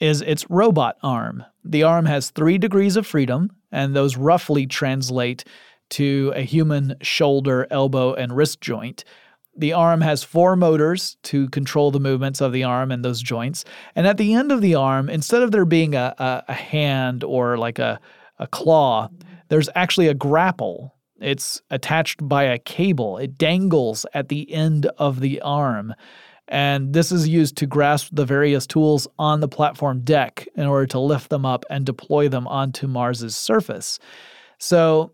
is 0.00 0.22
its 0.22 0.48
robot 0.48 0.96
arm. 1.02 1.44
The 1.64 1.82
arm 1.82 2.06
has 2.06 2.30
three 2.30 2.58
degrees 2.58 2.96
of 2.96 3.06
freedom, 3.06 3.50
and 3.72 3.94
those 3.94 4.16
roughly 4.16 4.66
translate 4.66 5.44
to 5.90 6.32
a 6.34 6.42
human 6.42 6.96
shoulder, 7.02 7.66
elbow, 7.70 8.14
and 8.14 8.36
wrist 8.36 8.60
joint. 8.60 9.04
The 9.56 9.72
arm 9.72 10.00
has 10.00 10.22
four 10.22 10.56
motors 10.56 11.16
to 11.24 11.48
control 11.50 11.90
the 11.90 12.00
movements 12.00 12.40
of 12.40 12.52
the 12.52 12.64
arm 12.64 12.92
and 12.92 13.04
those 13.04 13.20
joints. 13.20 13.64
And 13.96 14.06
at 14.06 14.16
the 14.16 14.32
end 14.32 14.52
of 14.52 14.60
the 14.60 14.76
arm, 14.76 15.10
instead 15.10 15.42
of 15.42 15.50
there 15.50 15.64
being 15.64 15.94
a, 15.94 16.14
a, 16.18 16.44
a 16.48 16.54
hand 16.54 17.24
or 17.24 17.58
like 17.58 17.78
a, 17.78 18.00
a 18.40 18.48
claw, 18.48 19.08
there's 19.48 19.68
actually 19.76 20.08
a 20.08 20.14
grapple. 20.14 20.96
It's 21.20 21.60
attached 21.70 22.26
by 22.26 22.44
a 22.44 22.58
cable. 22.58 23.18
It 23.18 23.38
dangles 23.38 24.06
at 24.14 24.28
the 24.28 24.50
end 24.52 24.86
of 24.98 25.20
the 25.20 25.40
arm. 25.42 25.94
And 26.48 26.92
this 26.92 27.12
is 27.12 27.28
used 27.28 27.56
to 27.58 27.66
grasp 27.66 28.08
the 28.12 28.24
various 28.24 28.66
tools 28.66 29.06
on 29.18 29.38
the 29.38 29.46
platform 29.46 30.00
deck 30.00 30.48
in 30.56 30.66
order 30.66 30.86
to 30.86 30.98
lift 30.98 31.30
them 31.30 31.46
up 31.46 31.64
and 31.70 31.86
deploy 31.86 32.28
them 32.28 32.48
onto 32.48 32.88
Mars's 32.88 33.36
surface. 33.36 34.00
So 34.58 35.12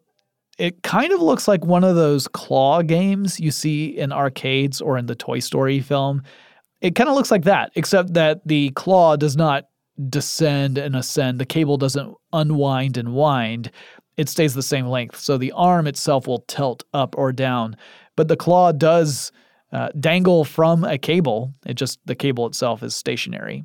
it 0.58 0.82
kind 0.82 1.12
of 1.12 1.20
looks 1.20 1.46
like 1.46 1.64
one 1.64 1.84
of 1.84 1.96
those 1.96 2.26
claw 2.28 2.80
games 2.80 3.38
you 3.38 3.50
see 3.50 3.86
in 3.86 4.12
arcades 4.12 4.80
or 4.80 4.96
in 4.96 5.06
the 5.06 5.14
Toy 5.14 5.40
Story 5.40 5.80
film. 5.80 6.22
It 6.80 6.94
kind 6.94 7.10
of 7.10 7.16
looks 7.16 7.30
like 7.30 7.44
that, 7.44 7.70
except 7.74 8.14
that 8.14 8.40
the 8.46 8.70
claw 8.70 9.16
does 9.16 9.36
not 9.36 9.64
descend 10.08 10.78
and 10.78 10.94
ascend. 10.96 11.38
The 11.38 11.46
cable 11.46 11.76
doesn't 11.76 12.14
unwind 12.32 12.96
and 12.96 13.14
wind, 13.14 13.70
it 14.16 14.28
stays 14.28 14.54
the 14.54 14.62
same 14.62 14.86
length. 14.86 15.18
So 15.18 15.36
the 15.36 15.52
arm 15.52 15.86
itself 15.86 16.26
will 16.26 16.44
tilt 16.48 16.84
up 16.94 17.14
or 17.18 17.32
down, 17.32 17.76
but 18.16 18.28
the 18.28 18.36
claw 18.36 18.72
does 18.72 19.30
uh, 19.72 19.88
dangle 19.98 20.44
from 20.44 20.84
a 20.84 20.96
cable. 20.96 21.52
It 21.66 21.74
just, 21.74 21.98
the 22.06 22.14
cable 22.14 22.46
itself 22.46 22.82
is 22.82 22.96
stationary. 22.96 23.64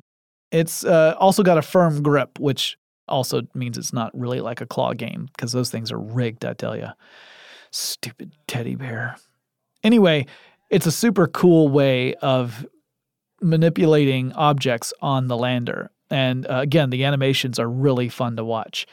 It's 0.50 0.84
uh, 0.84 1.14
also 1.18 1.42
got 1.42 1.56
a 1.56 1.62
firm 1.62 2.02
grip, 2.02 2.38
which 2.38 2.76
also 3.08 3.42
means 3.54 3.78
it's 3.78 3.92
not 3.92 4.10
really 4.18 4.40
like 4.40 4.60
a 4.60 4.66
claw 4.66 4.92
game 4.92 5.28
because 5.34 5.52
those 5.52 5.70
things 5.70 5.90
are 5.90 5.98
rigged, 5.98 6.44
I 6.44 6.52
tell 6.52 6.76
you. 6.76 6.88
Stupid 7.70 8.34
teddy 8.46 8.74
bear. 8.74 9.16
Anyway, 9.82 10.26
it's 10.70 10.86
a 10.86 10.92
super 10.92 11.26
cool 11.26 11.68
way 11.68 12.14
of 12.16 12.66
manipulating 13.40 14.32
objects 14.32 14.92
on 15.00 15.28
the 15.28 15.36
lander. 15.36 15.90
And 16.12 16.46
uh, 16.46 16.58
again, 16.58 16.90
the 16.90 17.04
animations 17.04 17.58
are 17.58 17.68
really 17.68 18.08
fun 18.08 18.36
to 18.36 18.44
watch. 18.44 18.86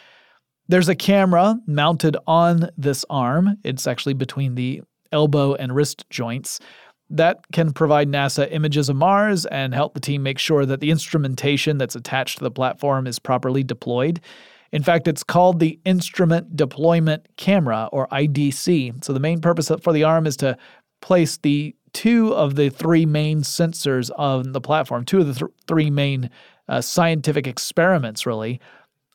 There's 0.68 0.88
a 0.88 0.96
camera 0.96 1.58
mounted 1.68 2.16
on 2.26 2.70
this 2.78 3.04
arm. 3.10 3.58
It's 3.64 3.88
actually 3.88 4.14
between 4.14 4.56
the 4.56 4.82
elbow 5.12 5.56
and 5.56 5.76
wrist 5.76 6.06
joints. 6.10 6.60
That 7.10 7.40
can 7.52 7.74
provide 7.74 8.08
NASA 8.08 8.48
images 8.52 8.88
of 8.88 8.96
Mars 8.96 9.46
and 9.48 9.74
help 9.74 9.96
the 9.96 10.00
team 10.00 10.22
make 10.22 10.38
sure 10.38 10.66
that 10.66 10.80
the 10.80 10.92
instrumentation 10.92 11.80
that's 11.80 11.96
attached 11.96 12.38
to 12.38 12.44
the 12.44 12.52
platform 12.52 13.08
is 13.08 13.18
properly 13.18 13.64
deployed. 13.64 14.22
In 14.72 14.84
fact, 14.84 15.08
it's 15.08 15.24
called 15.24 15.60
the 15.60 15.80
Instrument 15.86 16.56
Deployment 16.56 17.28
Camera, 17.38 17.90
or 17.92 18.08
IDC. 18.10 19.04
So 19.04 19.12
the 19.12 19.20
main 19.20 19.42
purpose 19.42 19.72
for 19.82 19.92
the 19.92 20.04
arm 20.04 20.28
is 20.28 20.38
to 20.38 20.56
place 21.02 21.38
the 21.38 21.76
two 21.94 22.34
of 22.34 22.56
the 22.56 22.70
three 22.70 23.06
main 23.06 23.42
sensors 23.42 24.12
on 24.16 24.52
the 24.52 24.62
platform, 24.62 25.06
two 25.06 25.20
of 25.20 25.28
the 25.28 25.34
th- 25.34 25.52
three 25.68 25.90
main 25.90 26.30
uh, 26.70 26.80
scientific 26.82 27.48
experiments, 27.48 28.26
really, 28.26 28.62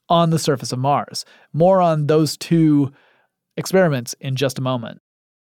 on 0.09 0.31
the 0.31 0.39
surface 0.39 0.73
of 0.73 0.79
Mars. 0.79 1.25
More 1.53 1.81
on 1.81 2.07
those 2.07 2.37
two 2.37 2.93
experiments 3.57 4.15
in 4.21 4.37
just 4.37 4.59
a 4.59 4.63
moment. 4.63 5.01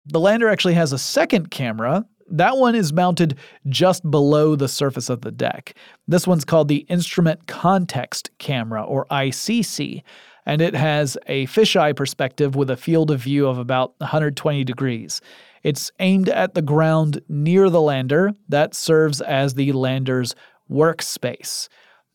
The 0.06 0.20
lander 0.20 0.48
actually 0.48 0.74
has 0.74 0.92
a 0.92 0.98
second 0.98 1.50
camera. 1.50 2.06
That 2.30 2.56
one 2.56 2.74
is 2.74 2.92
mounted 2.92 3.38
just 3.68 4.10
below 4.10 4.56
the 4.56 4.68
surface 4.68 5.10
of 5.10 5.20
the 5.20 5.30
deck. 5.30 5.74
This 6.06 6.26
one's 6.26 6.44
called 6.44 6.68
the 6.68 6.86
Instrument 6.88 7.46
Context 7.46 8.30
Camera, 8.38 8.82
or 8.82 9.06
ICC, 9.06 10.02
and 10.46 10.62
it 10.62 10.74
has 10.74 11.18
a 11.26 11.46
fisheye 11.46 11.94
perspective 11.94 12.56
with 12.56 12.70
a 12.70 12.76
field 12.76 13.10
of 13.10 13.20
view 13.20 13.46
of 13.46 13.58
about 13.58 13.94
120 13.98 14.64
degrees. 14.64 15.20
It's 15.62 15.90
aimed 16.00 16.30
at 16.30 16.54
the 16.54 16.62
ground 16.62 17.20
near 17.28 17.68
the 17.68 17.82
lander. 17.82 18.32
That 18.48 18.74
serves 18.74 19.20
as 19.20 19.54
the 19.54 19.72
lander's 19.72 20.34
workspace. 20.70 21.68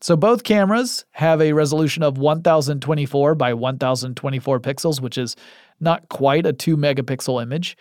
So 0.04 0.16
both 0.16 0.44
cameras 0.44 1.06
have 1.12 1.40
a 1.40 1.54
resolution 1.54 2.02
of 2.02 2.18
1024 2.18 3.34
by 3.36 3.54
1024 3.54 4.60
pixels, 4.60 5.00
which 5.00 5.16
is 5.16 5.34
not 5.80 6.10
quite 6.10 6.44
a 6.44 6.52
2 6.52 6.76
megapixel 6.76 7.42
image. 7.42 7.74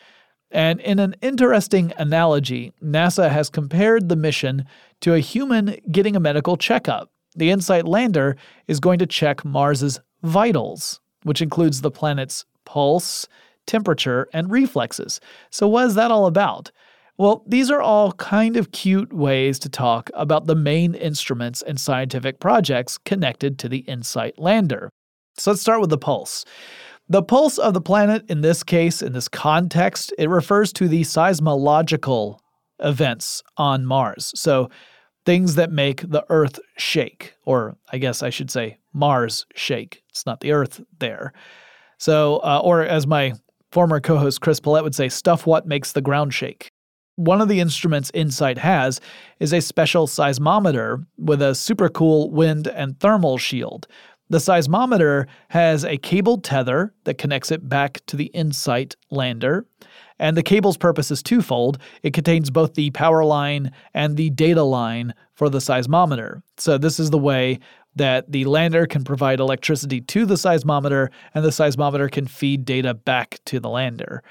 And 0.49 0.79
in 0.79 0.99
an 0.99 1.17
interesting 1.21 1.91
analogy, 1.97 2.71
NASA 2.81 3.29
has 3.29 3.49
compared 3.49 4.07
the 4.07 4.15
mission 4.15 4.63
to 5.01 5.15
a 5.15 5.19
human 5.19 5.75
getting 5.91 6.15
a 6.15 6.21
medical 6.21 6.55
checkup. 6.55 7.12
The 7.36 7.49
InSight 7.49 7.86
lander 7.86 8.38
is 8.69 8.79
going 8.79 8.99
to 8.99 9.05
check 9.05 9.43
Mars's 9.43 9.99
vitals, 10.21 11.01
which 11.23 11.41
includes 11.41 11.81
the 11.81 11.91
planet's 11.91 12.45
pulse, 12.63 13.27
temperature, 13.67 14.29
and 14.31 14.49
reflexes. 14.49 15.19
So, 15.49 15.67
what 15.67 15.88
is 15.88 15.95
that 15.95 16.09
all 16.09 16.27
about? 16.27 16.71
Well, 17.17 17.43
these 17.47 17.69
are 17.69 17.82
all 17.82 18.13
kind 18.13 18.58
of 18.58 18.71
cute 18.71 19.13
ways 19.13 19.60
to 19.60 19.69
talk 19.69 20.10
about 20.15 20.47
the 20.47 20.56
main 20.56 20.95
instruments 20.95 21.62
and 21.62 21.80
scientific 21.80 22.39
projects 22.39 22.97
connected 22.97 23.60
to 23.60 23.69
the 23.69 23.86
InSight 23.88 24.39
lander. 24.39 24.89
So 25.38 25.52
let's 25.52 25.62
start 25.62 25.80
with 25.82 25.91
the 25.91 25.97
pulse. 25.97 26.43
The 27.10 27.21
pulse 27.21 27.58
of 27.58 27.73
the 27.73 27.82
planet, 27.82 28.23
in 28.30 28.41
this 28.41 28.63
case, 28.63 29.02
in 29.02 29.13
this 29.13 29.28
context, 29.28 30.13
it 30.17 30.30
refers 30.30 30.73
to 30.73 30.88
the 30.88 31.02
seismological 31.02 32.39
events 32.80 33.43
on 33.58 33.86
Mars. 33.86 34.32
So 34.36 34.69
things 35.26 35.56
that 35.56 35.71
make 35.71 36.10
the 36.10 36.26
Earth 36.30 36.60
shake, 36.78 37.36
or 37.45 37.78
I 37.91 37.97
guess 37.99 38.23
I 38.23 38.30
should 38.30 38.49
say 38.49 38.78
Mars 38.93 39.45
shake. 39.54 40.02
It's 40.10 40.26
not 40.26 40.39
the 40.39 40.52
Earth 40.52 40.82
there. 40.99 41.34
So, 41.99 42.38
uh, 42.38 42.62
or 42.63 42.84
as 42.84 43.06
my 43.06 43.34
former 43.71 43.99
co 43.99 44.17
host 44.17 44.41
Chris 44.41 44.60
Pollette 44.60 44.84
would 44.84 44.95
say, 44.95 45.10
stuff 45.10 45.45
what 45.45 45.67
makes 45.67 45.91
the 45.91 46.02
ground 46.02 46.34
shake. 46.34 46.72
One 47.15 47.41
of 47.41 47.47
the 47.47 47.60
instruments 47.60 48.10
InSight 48.13 48.58
has 48.58 48.99
is 49.39 49.54
a 49.54 49.62
special 49.62 50.08
seismometer 50.08 51.06
with 51.17 51.41
a 51.43 51.54
super 51.54 51.88
cool 51.88 52.32
wind 52.32 52.67
and 52.67 52.99
thermal 52.99 53.38
shield. 53.38 53.88
The 54.30 54.39
seismometer 54.39 55.28
has 55.49 55.86
a 55.86 55.97
cabled 55.97 56.43
tether 56.43 56.91
that 57.04 57.19
connects 57.19 57.52
it 57.52 57.69
back 57.69 58.02
to 58.08 58.15
the 58.15 58.32
InSight 58.34 58.95
lander. 59.12 59.67
And 60.17 60.36
the 60.36 60.41
cable's 60.41 60.78
purpose 60.78 61.12
is 61.12 61.21
twofold. 61.21 61.78
It 62.02 62.13
contains 62.13 62.49
both 62.49 62.73
the 62.73 62.89
power 62.91 63.23
line 63.23 63.71
and 63.93 64.17
the 64.17 64.32
data 64.32 64.63
line 64.63 65.13
for 65.36 65.49
the 65.49 65.60
seismometer. 65.60 66.41
So, 66.58 66.80
this 66.80 66.99
is 66.99 67.12
the 67.12 67.19
way 67.19 67.60
that 67.95 68.32
the 68.32 68.45
lander 68.45 68.88
can 68.88 69.04
provide 69.04 69.39
electricity 69.39 70.02
to 70.02 70.26
the 70.26 70.36
seismometer 70.36 71.10
and 71.36 71.45
the 71.45 71.49
seismometer 71.49 72.12
can 72.12 72.26
feed 72.26 72.65
data 72.65 72.93
back 72.93 73.39
to 73.45 73.60
the 73.60 73.69
lander. 73.69 74.23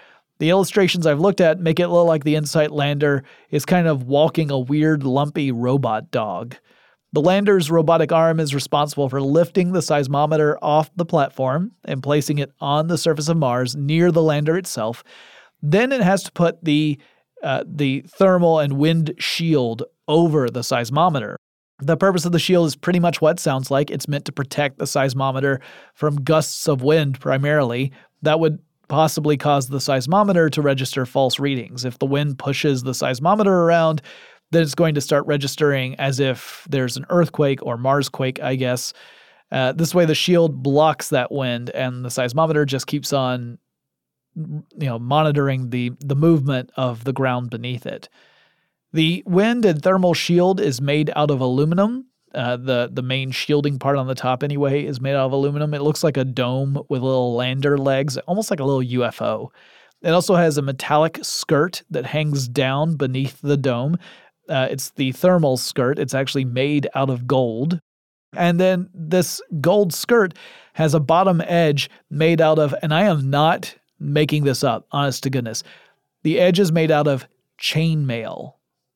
The 0.42 0.50
illustrations 0.50 1.07
I've 1.07 1.20
looked 1.20 1.40
at 1.40 1.61
make 1.61 1.78
it 1.78 1.87
look 1.87 2.09
like 2.09 2.24
the 2.24 2.35
InSight 2.35 2.72
lander 2.72 3.22
is 3.50 3.64
kind 3.64 3.87
of 3.87 4.02
walking 4.09 4.50
a 4.50 4.59
weird, 4.59 5.05
lumpy 5.05 5.52
robot 5.52 6.11
dog. 6.11 6.57
The 7.12 7.20
lander's 7.20 7.70
robotic 7.70 8.11
arm 8.11 8.40
is 8.40 8.52
responsible 8.52 9.09
for 9.09 9.20
lifting 9.20 9.70
the 9.70 9.78
seismometer 9.78 10.57
off 10.61 10.90
the 10.96 11.05
platform 11.05 11.70
and 11.85 12.02
placing 12.02 12.40
it 12.40 12.50
on 12.59 12.88
the 12.88 12.98
surface 12.98 13.28
of 13.28 13.37
Mars 13.37 13.76
near 13.76 14.11
the 14.11 14.20
lander 14.20 14.57
itself. 14.57 15.05
Then 15.62 15.92
it 15.92 16.00
has 16.00 16.24
to 16.24 16.33
put 16.33 16.64
the 16.64 16.98
uh, 17.44 17.62
the 17.64 18.05
thermal 18.09 18.59
and 18.59 18.78
wind 18.78 19.14
shield 19.18 19.85
over 20.09 20.50
the 20.50 20.62
seismometer. 20.62 21.37
The 21.78 21.96
purpose 21.96 22.24
of 22.24 22.33
the 22.33 22.40
shield 22.40 22.66
is 22.66 22.74
pretty 22.74 22.98
much 22.98 23.20
what 23.20 23.37
it 23.37 23.40
sounds 23.40 23.70
like. 23.70 23.92
It's 23.92 24.09
meant 24.09 24.24
to 24.24 24.33
protect 24.33 24.78
the 24.78 24.87
seismometer 24.87 25.61
from 25.94 26.24
gusts 26.24 26.66
of 26.66 26.83
wind 26.83 27.20
primarily. 27.20 27.92
That 28.22 28.40
would 28.40 28.59
possibly 28.92 29.38
cause 29.38 29.68
the 29.68 29.78
seismometer 29.78 30.50
to 30.50 30.61
register 30.61 31.07
false 31.07 31.40
readings. 31.40 31.87
If 31.87 31.98
the 31.98 32.05
wind 32.05 32.38
pushes 32.38 32.83
the 32.83 32.90
seismometer 32.90 33.46
around, 33.46 34.02
then 34.50 34.61
it's 34.62 34.74
going 34.74 34.96
to 34.96 35.00
start 35.00 35.26
registering 35.26 35.94
as 35.94 36.20
if 36.20 36.66
there's 36.68 36.98
an 36.98 37.07
earthquake 37.09 37.62
or 37.62 37.78
Marsquake, 37.78 38.38
I 38.42 38.55
guess. 38.55 38.92
Uh, 39.50 39.72
this 39.72 39.94
way, 39.94 40.05
the 40.05 40.14
shield 40.14 40.62
blocks 40.62 41.09
that 41.09 41.33
wind, 41.33 41.70
and 41.70 42.05
the 42.05 42.11
seismometer 42.11 42.66
just 42.66 42.87
keeps 42.87 43.14
on, 43.14 43.57
you 44.37 44.62
know, 44.78 44.98
monitoring 44.98 45.70
the 45.70 45.92
the 46.00 46.16
movement 46.16 46.70
of 46.76 47.05
the 47.05 47.14
ground 47.14 47.48
beneath 47.48 47.87
it. 47.87 48.11
The 48.92 49.22
wind 49.24 49.64
and 49.64 49.83
thermal 49.83 50.12
shield 50.12 50.61
is 50.61 50.83
made 50.83 51.11
out 51.16 51.31
of 51.31 51.40
aluminum, 51.40 52.09
uh, 52.35 52.57
the 52.57 52.90
the 52.92 53.03
main 53.03 53.31
shielding 53.31 53.79
part 53.79 53.97
on 53.97 54.07
the 54.07 54.14
top 54.14 54.42
anyway 54.42 54.85
is 54.85 55.01
made 55.01 55.14
out 55.14 55.27
of 55.27 55.33
aluminum. 55.33 55.75
It 55.75 55.83
looks 55.83 56.03
like 56.03 56.16
a 56.16 56.25
dome 56.25 56.83
with 56.88 57.03
little 57.03 57.35
lander 57.35 57.79
legs, 57.79 58.16
almost 58.18 58.51
like 58.51 58.61
a 58.61 58.64
little 58.64 59.01
UFO. 59.01 59.49
It 60.03 60.11
also 60.11 60.35
has 60.35 60.59
a 60.59 60.62
metallic 60.62 61.18
skirt 61.23 61.83
that 61.90 62.07
hangs 62.07 62.49
down 62.49 62.97
beneath 62.97 63.40
the 63.40 63.57
dome. 63.57 63.99
Uh, 64.49 64.68
it's 64.71 64.90
the 64.90 65.12
thermal 65.12 65.57
skirt. 65.57 65.99
It's 65.99 66.14
actually 66.14 66.45
made 66.45 66.88
out 66.95 67.11
of 67.11 67.27
gold. 67.27 67.81
And 68.35 68.59
then 68.59 68.88
this 68.95 69.40
gold 69.61 69.92
skirt 69.92 70.35
has 70.75 70.95
a 70.95 71.01
bottom 71.01 71.40
edge 71.42 71.90
made 72.11 72.40
out 72.40 72.59
of, 72.59 72.75
and 72.83 72.92
I 72.92 73.03
am 73.03 73.31
not 73.31 73.75
making 74.01 74.45
this 74.45 74.64
up, 74.64 74.87
honest 74.90 75.23
to 75.23 75.31
goodness. 75.31 75.62
The 76.23 76.40
edge 76.40 76.59
is 76.59 76.73
made 76.73 76.90
out 76.90 77.07
of 77.07 77.29
chainmail. 77.61 78.55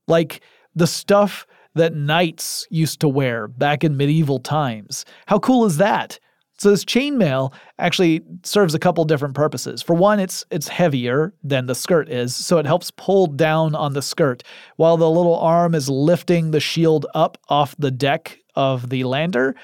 Like 0.09 0.41
the 0.75 0.87
stuff 0.87 1.47
that 1.77 1.95
knights 1.95 2.67
used 2.71 3.01
to 3.01 3.09
wear 3.09 3.49
back 3.49 3.85
in 3.85 3.97
medieval 3.97 4.39
times. 4.39 5.05
How 5.27 5.39
cool 5.39 5.65
is 5.65 5.77
that? 5.77 6.19
So 6.59 6.71
this 6.71 6.87
chainmail 6.87 7.53
actually 7.79 8.23
serves 8.43 8.75
a 8.75 8.79
couple 8.79 9.05
different 9.05 9.35
purposes. 9.35 9.83
For 9.83 9.95
one, 9.95 10.19
it's 10.19 10.45
it's 10.51 10.69
heavier 10.69 11.35
than 11.45 11.67
the 11.67 11.75
skirt 11.75 12.09
is, 12.09 12.35
so 12.35 12.57
it 12.59 12.67
helps 12.67 12.91
pull 12.91 13.27
down 13.27 13.75
on 13.75 13.93
the 13.93 14.01
skirt 14.01 14.43
while 14.77 14.97
the 14.97 15.11
little 15.11 15.39
arm 15.39 15.75
is 15.75 15.91
lifting 15.91 16.51
the 16.51 16.61
shield 16.61 17.07
up 17.15 17.37
off 17.51 17.77
the 17.79 17.91
deck 17.91 18.39
of 18.55 18.89
the 18.89 19.05
lander. 19.05 19.55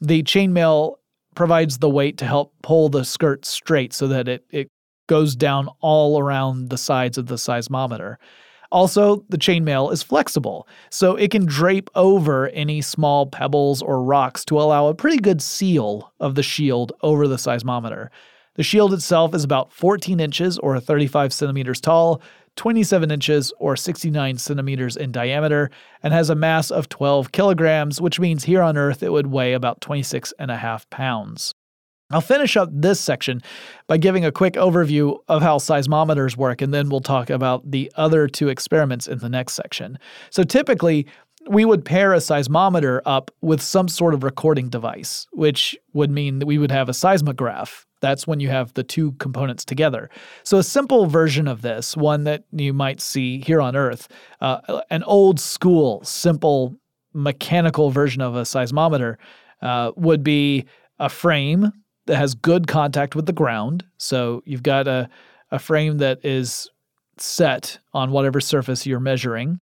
The 0.00 0.22
chainmail 0.22 0.96
provides 1.34 1.78
the 1.78 1.90
weight 1.90 2.16
to 2.18 2.26
help 2.26 2.54
pull 2.62 2.88
the 2.88 3.04
skirt 3.04 3.44
straight 3.44 3.92
so 3.92 4.06
that 4.08 4.28
it, 4.28 4.44
it 4.50 4.70
goes 5.08 5.34
down 5.34 5.68
all 5.80 6.18
around 6.18 6.70
the 6.70 6.78
sides 6.78 7.18
of 7.18 7.26
the 7.26 7.36
seismometer. 7.36 8.16
Also, 8.76 9.24
the 9.30 9.38
chainmail 9.38 9.90
is 9.90 10.02
flexible, 10.02 10.68
so 10.90 11.16
it 11.16 11.30
can 11.30 11.46
drape 11.46 11.88
over 11.94 12.48
any 12.48 12.82
small 12.82 13.24
pebbles 13.24 13.80
or 13.80 14.02
rocks 14.02 14.44
to 14.44 14.60
allow 14.60 14.88
a 14.88 14.94
pretty 14.94 15.16
good 15.16 15.40
seal 15.40 16.12
of 16.20 16.34
the 16.34 16.42
shield 16.42 16.92
over 17.00 17.26
the 17.26 17.38
seismometer. 17.38 18.10
The 18.56 18.62
shield 18.62 18.92
itself 18.92 19.34
is 19.34 19.44
about 19.44 19.72
14 19.72 20.20
inches 20.20 20.58
or 20.58 20.78
35 20.78 21.32
centimeters 21.32 21.80
tall, 21.80 22.20
27 22.56 23.10
inches 23.10 23.50
or 23.58 23.76
69 23.76 24.36
centimeters 24.36 24.98
in 24.98 25.10
diameter, 25.10 25.70
and 26.02 26.12
has 26.12 26.28
a 26.28 26.34
mass 26.34 26.70
of 26.70 26.90
12 26.90 27.32
kilograms, 27.32 27.98
which 27.98 28.20
means 28.20 28.44
here 28.44 28.60
on 28.60 28.76
Earth 28.76 29.02
it 29.02 29.10
would 29.10 29.28
weigh 29.28 29.54
about 29.54 29.80
26 29.80 30.34
and 30.38 30.50
a 30.50 30.56
half 30.58 30.88
pounds. 30.90 31.54
I'll 32.10 32.20
finish 32.20 32.56
up 32.56 32.68
this 32.72 33.00
section 33.00 33.42
by 33.88 33.96
giving 33.96 34.24
a 34.24 34.30
quick 34.30 34.54
overview 34.54 35.18
of 35.26 35.42
how 35.42 35.58
seismometers 35.58 36.36
work, 36.36 36.62
and 36.62 36.72
then 36.72 36.88
we'll 36.88 37.00
talk 37.00 37.30
about 37.30 37.68
the 37.68 37.90
other 37.96 38.28
two 38.28 38.48
experiments 38.48 39.08
in 39.08 39.18
the 39.18 39.28
next 39.28 39.54
section. 39.54 39.98
So, 40.30 40.44
typically, 40.44 41.06
we 41.48 41.64
would 41.64 41.84
pair 41.84 42.12
a 42.12 42.18
seismometer 42.18 43.00
up 43.06 43.32
with 43.40 43.60
some 43.60 43.88
sort 43.88 44.14
of 44.14 44.22
recording 44.22 44.68
device, 44.68 45.26
which 45.32 45.76
would 45.94 46.10
mean 46.10 46.38
that 46.38 46.46
we 46.46 46.58
would 46.58 46.70
have 46.70 46.88
a 46.88 46.92
seismograph. 46.92 47.86
That's 48.00 48.26
when 48.26 48.38
you 48.38 48.48
have 48.48 48.72
the 48.74 48.84
two 48.84 49.12
components 49.12 49.64
together. 49.64 50.08
So, 50.44 50.58
a 50.58 50.62
simple 50.62 51.06
version 51.06 51.48
of 51.48 51.62
this, 51.62 51.96
one 51.96 52.22
that 52.22 52.44
you 52.52 52.72
might 52.72 53.00
see 53.00 53.40
here 53.40 53.60
on 53.60 53.74
Earth, 53.74 54.06
uh, 54.40 54.82
an 54.90 55.02
old 55.02 55.40
school, 55.40 56.04
simple 56.04 56.76
mechanical 57.14 57.90
version 57.90 58.22
of 58.22 58.36
a 58.36 58.42
seismometer, 58.42 59.16
uh, 59.60 59.90
would 59.96 60.22
be 60.22 60.66
a 61.00 61.08
frame 61.08 61.72
that 62.06 62.16
has 62.16 62.34
good 62.34 62.66
contact 62.66 63.14
with 63.14 63.26
the 63.26 63.32
ground. 63.32 63.84
So 63.98 64.42
you've 64.46 64.62
got 64.62 64.88
a, 64.88 65.08
a 65.50 65.58
frame 65.58 65.98
that 65.98 66.24
is 66.24 66.70
set 67.18 67.78
on 67.92 68.10
whatever 68.10 68.40
surface 68.40 68.86
you're 68.86 69.00
measuring. 69.00 69.58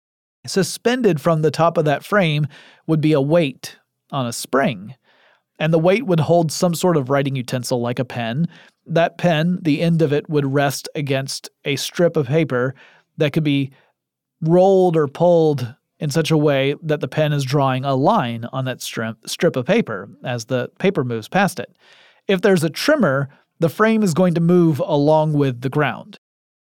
Suspended 0.46 1.20
from 1.20 1.42
the 1.42 1.52
top 1.52 1.78
of 1.78 1.86
that 1.86 2.04
frame 2.04 2.48
would 2.88 3.02
be 3.02 3.14
a 3.14 3.22
weight 3.22 3.78
on 4.12 4.26
a 4.26 4.34
spring. 4.34 4.96
And 5.60 5.74
the 5.74 5.80
weight 5.80 6.06
would 6.06 6.22
hold 6.22 6.52
some 6.52 6.74
sort 6.74 6.96
of 6.96 7.10
writing 7.10 7.36
utensil 7.36 7.82
like 7.82 8.00
a 8.00 8.06
pen. 8.06 8.48
That 8.86 9.18
pen, 9.18 9.60
the 9.62 9.82
end 9.82 10.02
of 10.02 10.14
it, 10.14 10.30
would 10.30 10.46
rest 10.46 10.88
against 10.96 11.50
a 11.66 11.76
strip 11.76 12.16
of 12.16 12.28
paper 12.28 12.74
that 13.18 13.34
could 13.34 13.44
be 13.44 13.72
rolled 14.42 14.96
or 14.96 15.08
pulled 15.08 15.76
in 16.00 16.10
such 16.10 16.32
a 16.32 16.38
way 16.38 16.76
that 16.82 17.02
the 17.02 17.10
pen 17.10 17.34
is 17.34 17.44
drawing 17.44 17.84
a 17.84 17.94
line 17.94 18.46
on 18.54 18.64
that 18.66 18.82
strip, 18.82 19.18
strip 19.28 19.58
of 19.58 19.66
paper 19.66 20.10
as 20.24 20.46
the 20.46 20.72
paper 20.80 21.04
moves 21.04 21.28
past 21.28 21.60
it. 21.60 21.76
If 22.30 22.42
there's 22.42 22.64
a 22.64 22.70
tremor, 22.70 23.28
the 23.60 23.70
frame 23.70 24.04
is 24.04 24.14
going 24.14 24.36
to 24.36 24.40
move 24.40 24.80
along 24.86 25.34
with 25.34 25.62
the 25.62 25.70
ground. 25.70 26.20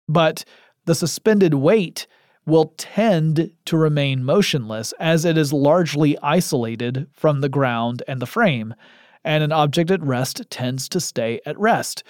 But 0.09 0.45
the 0.87 0.95
suspended 0.97 1.55
weight 1.55 2.09
will 2.45 2.75
tend 2.77 3.53
to 3.67 3.77
remain 3.77 4.25
motionless 4.25 4.93
as 4.99 5.25
it 5.25 5.39
is 5.39 5.53
largely 5.53 6.19
isolated 6.19 7.07
from 7.13 7.41
the 7.41 7.49
ground 7.49 8.03
and 8.09 8.21
the 8.21 8.27
frame, 8.27 8.75
and 9.23 9.45
an 9.45 9.53
object 9.53 9.93
at 9.93 10.03
rest 10.03 10.43
tends 10.51 10.89
to 10.89 10.99
stay 10.99 11.41
at 11.47 11.57
rest. 11.61 12.03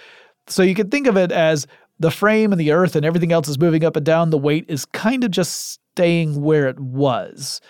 So 0.47 0.63
you 0.63 0.73
can 0.73 0.89
think 0.89 1.05
of 1.05 1.15
it 1.15 1.31
as 1.31 1.67
the 1.99 2.09
frame 2.09 2.51
and 2.51 2.59
the 2.59 2.71
earth 2.71 2.95
and 2.95 3.05
everything 3.05 3.31
else 3.31 3.47
is 3.47 3.59
moving 3.59 3.85
up 3.85 3.95
and 3.95 4.05
down, 4.05 4.31
the 4.31 4.37
weight 4.39 4.65
is 4.67 4.85
kind 4.85 5.23
of 5.23 5.29
just 5.29 5.79
staying 5.93 6.41
where 6.41 6.67
it 6.67 6.79
was. 6.79 7.61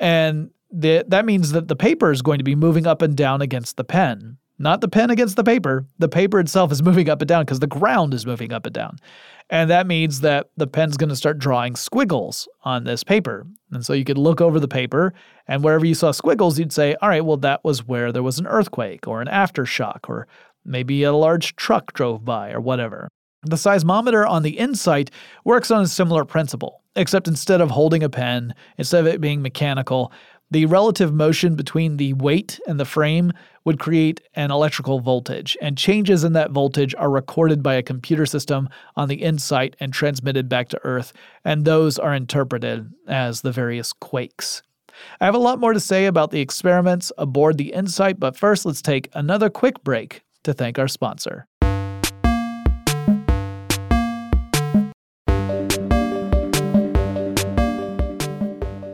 And 0.00 0.50
the, 0.72 1.04
that 1.06 1.24
means 1.24 1.52
that 1.52 1.68
the 1.68 1.76
paper 1.76 2.10
is 2.10 2.22
going 2.22 2.38
to 2.38 2.44
be 2.44 2.56
moving 2.56 2.88
up 2.88 3.02
and 3.02 3.16
down 3.16 3.40
against 3.40 3.76
the 3.76 3.84
pen. 3.84 4.38
Not 4.62 4.80
the 4.80 4.86
pen 4.86 5.10
against 5.10 5.34
the 5.34 5.42
paper. 5.42 5.84
The 5.98 6.08
paper 6.08 6.38
itself 6.38 6.70
is 6.70 6.82
moving 6.84 7.08
up 7.08 7.20
and 7.20 7.28
down 7.28 7.44
because 7.44 7.58
the 7.58 7.66
ground 7.66 8.14
is 8.14 8.24
moving 8.24 8.52
up 8.52 8.64
and 8.64 8.72
down. 8.72 8.96
And 9.50 9.68
that 9.70 9.88
means 9.88 10.20
that 10.20 10.50
the 10.56 10.68
pen's 10.68 10.96
going 10.96 11.08
to 11.08 11.16
start 11.16 11.40
drawing 11.40 11.74
squiggles 11.74 12.48
on 12.62 12.84
this 12.84 13.02
paper. 13.02 13.44
And 13.72 13.84
so 13.84 13.92
you 13.92 14.04
could 14.04 14.18
look 14.18 14.40
over 14.40 14.60
the 14.60 14.68
paper, 14.68 15.14
and 15.48 15.64
wherever 15.64 15.84
you 15.84 15.96
saw 15.96 16.12
squiggles, 16.12 16.60
you'd 16.60 16.72
say, 16.72 16.94
all 17.02 17.08
right, 17.08 17.24
well, 17.24 17.38
that 17.38 17.64
was 17.64 17.88
where 17.88 18.12
there 18.12 18.22
was 18.22 18.38
an 18.38 18.46
earthquake 18.46 19.08
or 19.08 19.20
an 19.20 19.26
aftershock, 19.26 20.08
or 20.08 20.28
maybe 20.64 21.02
a 21.02 21.12
large 21.12 21.56
truck 21.56 21.92
drove 21.92 22.24
by, 22.24 22.52
or 22.52 22.60
whatever. 22.60 23.08
The 23.42 23.56
seismometer 23.56 24.26
on 24.28 24.44
the 24.44 24.56
InSight 24.58 25.10
works 25.44 25.72
on 25.72 25.82
a 25.82 25.88
similar 25.88 26.24
principle, 26.24 26.82
except 26.94 27.26
instead 27.26 27.60
of 27.60 27.72
holding 27.72 28.04
a 28.04 28.08
pen, 28.08 28.54
instead 28.78 29.00
of 29.00 29.12
it 29.12 29.20
being 29.20 29.42
mechanical, 29.42 30.12
The 30.52 30.66
relative 30.66 31.14
motion 31.14 31.54
between 31.54 31.96
the 31.96 32.12
weight 32.12 32.60
and 32.66 32.78
the 32.78 32.84
frame 32.84 33.32
would 33.64 33.78
create 33.78 34.20
an 34.34 34.50
electrical 34.50 35.00
voltage, 35.00 35.56
and 35.62 35.78
changes 35.78 36.24
in 36.24 36.34
that 36.34 36.50
voltage 36.50 36.94
are 36.94 37.08
recorded 37.08 37.62
by 37.62 37.72
a 37.76 37.82
computer 37.82 38.26
system 38.26 38.68
on 38.94 39.08
the 39.08 39.22
InSight 39.22 39.76
and 39.80 39.94
transmitted 39.94 40.50
back 40.50 40.68
to 40.68 40.80
Earth, 40.84 41.14
and 41.42 41.64
those 41.64 41.98
are 41.98 42.12
interpreted 42.14 42.92
as 43.08 43.40
the 43.40 43.50
various 43.50 43.94
quakes. 43.94 44.62
I 45.22 45.24
have 45.24 45.34
a 45.34 45.38
lot 45.38 45.58
more 45.58 45.72
to 45.72 45.80
say 45.80 46.04
about 46.04 46.32
the 46.32 46.42
experiments 46.42 47.10
aboard 47.16 47.56
the 47.56 47.72
InSight, 47.72 48.20
but 48.20 48.36
first 48.36 48.66
let's 48.66 48.82
take 48.82 49.08
another 49.14 49.48
quick 49.48 49.82
break 49.82 50.22
to 50.42 50.52
thank 50.52 50.78
our 50.78 50.86
sponsor. 50.86 51.46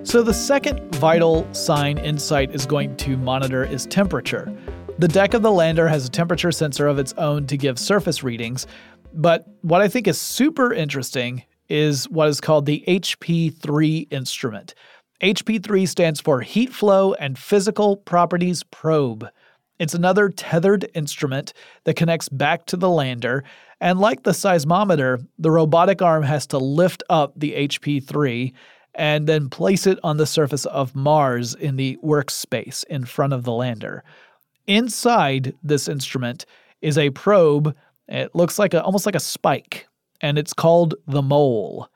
So, 0.08 0.22
the 0.22 0.32
second 0.32 0.94
vital 0.94 1.46
sign 1.52 1.98
InSight 1.98 2.54
is 2.54 2.64
going 2.64 2.96
to 2.96 3.18
monitor 3.18 3.62
is 3.62 3.84
temperature. 3.84 4.50
The 4.98 5.06
deck 5.06 5.34
of 5.34 5.42
the 5.42 5.52
lander 5.52 5.86
has 5.86 6.06
a 6.06 6.10
temperature 6.10 6.50
sensor 6.50 6.86
of 6.86 6.98
its 6.98 7.12
own 7.18 7.46
to 7.46 7.58
give 7.58 7.78
surface 7.78 8.22
readings, 8.22 8.66
but 9.12 9.44
what 9.60 9.82
I 9.82 9.88
think 9.88 10.08
is 10.08 10.18
super 10.18 10.72
interesting 10.72 11.42
is 11.68 12.08
what 12.08 12.30
is 12.30 12.40
called 12.40 12.64
the 12.64 12.82
HP3 12.88 14.10
instrument. 14.10 14.74
HP3 15.20 15.86
stands 15.86 16.22
for 16.22 16.40
Heat 16.40 16.72
Flow 16.72 17.12
and 17.12 17.38
Physical 17.38 17.98
Properties 17.98 18.62
Probe. 18.62 19.28
It's 19.78 19.92
another 19.92 20.30
tethered 20.30 20.88
instrument 20.94 21.52
that 21.84 21.96
connects 21.96 22.30
back 22.30 22.64
to 22.68 22.78
the 22.78 22.88
lander, 22.88 23.44
and 23.78 24.00
like 24.00 24.22
the 24.22 24.30
seismometer, 24.30 25.22
the 25.38 25.50
robotic 25.50 26.00
arm 26.00 26.22
has 26.22 26.46
to 26.46 26.56
lift 26.56 27.02
up 27.10 27.34
the 27.36 27.52
HP3 27.52 28.54
and 28.98 29.28
then 29.28 29.48
place 29.48 29.86
it 29.86 29.98
on 30.02 30.16
the 30.16 30.26
surface 30.26 30.66
of 30.66 30.94
Mars 30.94 31.54
in 31.54 31.76
the 31.76 31.96
workspace 32.04 32.84
in 32.86 33.04
front 33.04 33.32
of 33.32 33.44
the 33.44 33.52
lander. 33.52 34.02
Inside 34.66 35.54
this 35.62 35.88
instrument 35.88 36.44
is 36.82 36.98
a 36.98 37.10
probe. 37.10 37.74
It 38.08 38.34
looks 38.34 38.58
like 38.58 38.74
a 38.74 38.82
almost 38.82 39.06
like 39.06 39.14
a 39.14 39.20
spike, 39.20 39.86
and 40.20 40.36
it's 40.36 40.52
called 40.52 40.96
the 41.06 41.22
mole. 41.22 41.88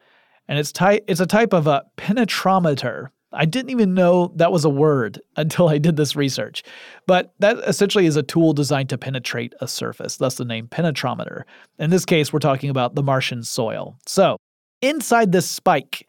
And 0.46 0.58
it's 0.58 0.70
ty- 0.70 1.00
it's 1.08 1.20
a 1.20 1.26
type 1.26 1.52
of 1.52 1.66
a 1.66 1.82
penetrometer. 1.96 3.08
I 3.32 3.46
didn't 3.46 3.70
even 3.70 3.94
know 3.94 4.32
that 4.36 4.52
was 4.52 4.64
a 4.64 4.70
word 4.70 5.20
until 5.36 5.68
I 5.68 5.78
did 5.78 5.96
this 5.96 6.14
research. 6.14 6.62
But 7.08 7.34
that 7.40 7.58
essentially 7.66 8.06
is 8.06 8.16
a 8.16 8.22
tool 8.22 8.52
designed 8.52 8.90
to 8.90 8.98
penetrate 8.98 9.54
a 9.60 9.66
surface, 9.66 10.18
thus 10.18 10.36
the 10.36 10.44
name 10.44 10.68
penetrometer. 10.68 11.42
In 11.80 11.90
this 11.90 12.04
case, 12.04 12.32
we're 12.32 12.38
talking 12.38 12.70
about 12.70 12.94
the 12.94 13.02
Martian 13.02 13.42
soil. 13.42 13.98
So, 14.06 14.36
inside 14.82 15.32
this 15.32 15.50
spike 15.50 16.06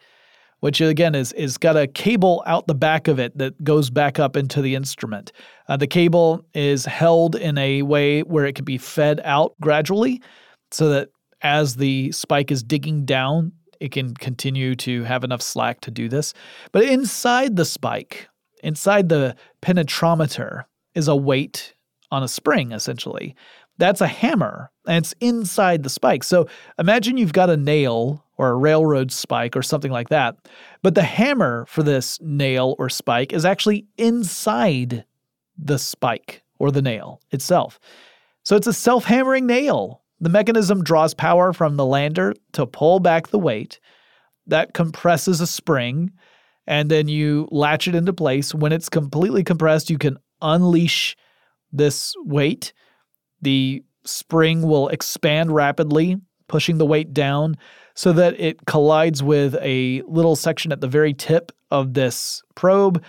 which 0.64 0.80
again 0.80 1.14
is 1.14 1.30
is 1.32 1.58
got 1.58 1.76
a 1.76 1.86
cable 1.86 2.42
out 2.46 2.66
the 2.66 2.74
back 2.74 3.06
of 3.06 3.18
it 3.18 3.36
that 3.36 3.62
goes 3.62 3.90
back 3.90 4.18
up 4.18 4.34
into 4.34 4.62
the 4.62 4.74
instrument. 4.74 5.30
Uh, 5.68 5.76
the 5.76 5.86
cable 5.86 6.42
is 6.54 6.86
held 6.86 7.36
in 7.36 7.58
a 7.58 7.82
way 7.82 8.22
where 8.22 8.46
it 8.46 8.54
can 8.54 8.64
be 8.64 8.78
fed 8.78 9.20
out 9.24 9.54
gradually, 9.60 10.22
so 10.70 10.88
that 10.88 11.10
as 11.42 11.76
the 11.76 12.10
spike 12.12 12.50
is 12.50 12.62
digging 12.62 13.04
down, 13.04 13.52
it 13.78 13.92
can 13.92 14.14
continue 14.14 14.74
to 14.74 15.02
have 15.02 15.22
enough 15.22 15.42
slack 15.42 15.82
to 15.82 15.90
do 15.90 16.08
this. 16.08 16.32
But 16.72 16.84
inside 16.84 17.56
the 17.56 17.66
spike, 17.66 18.30
inside 18.62 19.10
the 19.10 19.36
penetrometer, 19.60 20.64
is 20.94 21.08
a 21.08 21.16
weight 21.16 21.74
on 22.10 22.22
a 22.22 22.28
spring 22.28 22.72
essentially. 22.72 23.36
That's 23.76 24.00
a 24.00 24.06
hammer, 24.06 24.70
and 24.86 25.04
it's 25.04 25.14
inside 25.20 25.82
the 25.82 25.90
spike. 25.90 26.24
So 26.24 26.48
imagine 26.78 27.18
you've 27.18 27.34
got 27.34 27.50
a 27.50 27.56
nail 27.58 28.23
or 28.36 28.50
a 28.50 28.56
railroad 28.56 29.12
spike 29.12 29.56
or 29.56 29.62
something 29.62 29.92
like 29.92 30.08
that. 30.08 30.36
But 30.82 30.94
the 30.94 31.02
hammer 31.02 31.66
for 31.66 31.82
this 31.82 32.18
nail 32.20 32.74
or 32.78 32.88
spike 32.88 33.32
is 33.32 33.44
actually 33.44 33.86
inside 33.96 35.04
the 35.56 35.78
spike 35.78 36.42
or 36.58 36.70
the 36.70 36.82
nail 36.82 37.20
itself. 37.30 37.78
So 38.42 38.56
it's 38.56 38.66
a 38.66 38.72
self 38.72 39.04
hammering 39.04 39.46
nail. 39.46 40.02
The 40.20 40.30
mechanism 40.30 40.82
draws 40.82 41.14
power 41.14 41.52
from 41.52 41.76
the 41.76 41.86
lander 41.86 42.34
to 42.52 42.66
pull 42.66 43.00
back 43.00 43.28
the 43.28 43.38
weight. 43.38 43.80
That 44.46 44.74
compresses 44.74 45.40
a 45.40 45.46
spring, 45.46 46.12
and 46.66 46.90
then 46.90 47.08
you 47.08 47.48
latch 47.50 47.88
it 47.88 47.94
into 47.94 48.12
place. 48.12 48.54
When 48.54 48.72
it's 48.72 48.88
completely 48.88 49.42
compressed, 49.42 49.90
you 49.90 49.98
can 49.98 50.18
unleash 50.42 51.16
this 51.72 52.14
weight. 52.18 52.72
The 53.42 53.82
spring 54.04 54.62
will 54.62 54.88
expand 54.88 55.52
rapidly, 55.52 56.16
pushing 56.48 56.78
the 56.78 56.86
weight 56.86 57.12
down 57.12 57.56
so 57.94 58.12
that 58.12 58.38
it 58.38 58.66
collides 58.66 59.22
with 59.22 59.56
a 59.60 60.02
little 60.02 60.36
section 60.36 60.72
at 60.72 60.80
the 60.80 60.88
very 60.88 61.14
tip 61.14 61.52
of 61.70 61.94
this 61.94 62.42
probe. 62.54 63.02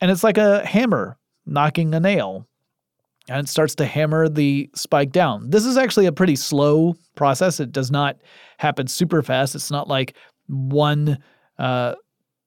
And 0.00 0.10
it's 0.10 0.24
like 0.24 0.38
a 0.38 0.64
hammer 0.66 1.16
knocking 1.46 1.94
a 1.94 2.00
nail. 2.00 2.46
And 3.28 3.46
it 3.46 3.48
starts 3.48 3.74
to 3.76 3.86
hammer 3.86 4.28
the 4.28 4.68
spike 4.74 5.12
down. 5.12 5.48
This 5.50 5.64
is 5.64 5.78
actually 5.78 6.06
a 6.06 6.12
pretty 6.12 6.36
slow 6.36 6.94
process. 7.16 7.58
It 7.58 7.72
does 7.72 7.90
not 7.90 8.18
happen 8.58 8.86
super 8.86 9.22
fast. 9.22 9.54
It's 9.54 9.70
not 9.70 9.88
like 9.88 10.14
one 10.48 11.18
uh, 11.58 11.94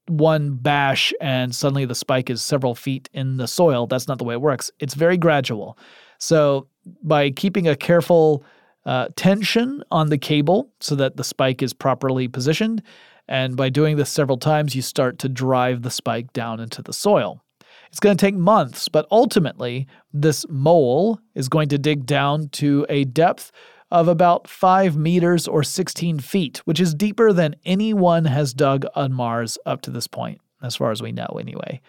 one 0.08 0.54
bash 0.54 1.12
and 1.20 1.54
suddenly 1.54 1.84
the 1.84 1.94
spike 1.94 2.30
is 2.30 2.42
several 2.42 2.74
feet 2.74 3.08
in 3.12 3.36
the 3.36 3.46
soil. 3.46 3.86
That's 3.86 4.08
not 4.08 4.18
the 4.18 4.24
way 4.24 4.34
it 4.34 4.40
works. 4.40 4.70
It's 4.78 4.94
very 4.94 5.16
gradual. 5.16 5.78
So 6.18 6.66
by 7.02 7.30
keeping 7.30 7.68
a 7.68 7.76
careful 7.76 8.44
uh, 8.88 9.06
tension 9.16 9.84
on 9.90 10.08
the 10.08 10.16
cable 10.16 10.72
so 10.80 10.94
that 10.94 11.18
the 11.18 11.22
spike 11.22 11.62
is 11.62 11.74
properly 11.74 12.26
positioned. 12.26 12.82
And 13.28 13.54
by 13.54 13.68
doing 13.68 13.98
this 13.98 14.08
several 14.08 14.38
times, 14.38 14.74
you 14.74 14.80
start 14.80 15.18
to 15.18 15.28
drive 15.28 15.82
the 15.82 15.90
spike 15.90 16.32
down 16.32 16.58
into 16.58 16.80
the 16.80 16.94
soil. 16.94 17.44
It's 17.90 18.00
going 18.00 18.16
to 18.16 18.20
take 18.20 18.34
months, 18.34 18.88
but 18.88 19.06
ultimately, 19.10 19.86
this 20.14 20.46
mole 20.48 21.20
is 21.34 21.50
going 21.50 21.68
to 21.68 21.76
dig 21.76 22.06
down 22.06 22.48
to 22.52 22.86
a 22.88 23.04
depth 23.04 23.52
of 23.90 24.08
about 24.08 24.48
5 24.48 24.96
meters 24.96 25.46
or 25.46 25.62
16 25.62 26.20
feet, 26.20 26.58
which 26.64 26.80
is 26.80 26.94
deeper 26.94 27.30
than 27.30 27.56
anyone 27.66 28.24
has 28.24 28.54
dug 28.54 28.86
on 28.94 29.12
Mars 29.12 29.58
up 29.66 29.82
to 29.82 29.90
this 29.90 30.06
point, 30.06 30.40
as 30.62 30.76
far 30.76 30.92
as 30.92 31.02
we 31.02 31.12
know, 31.12 31.36
anyway. 31.38 31.82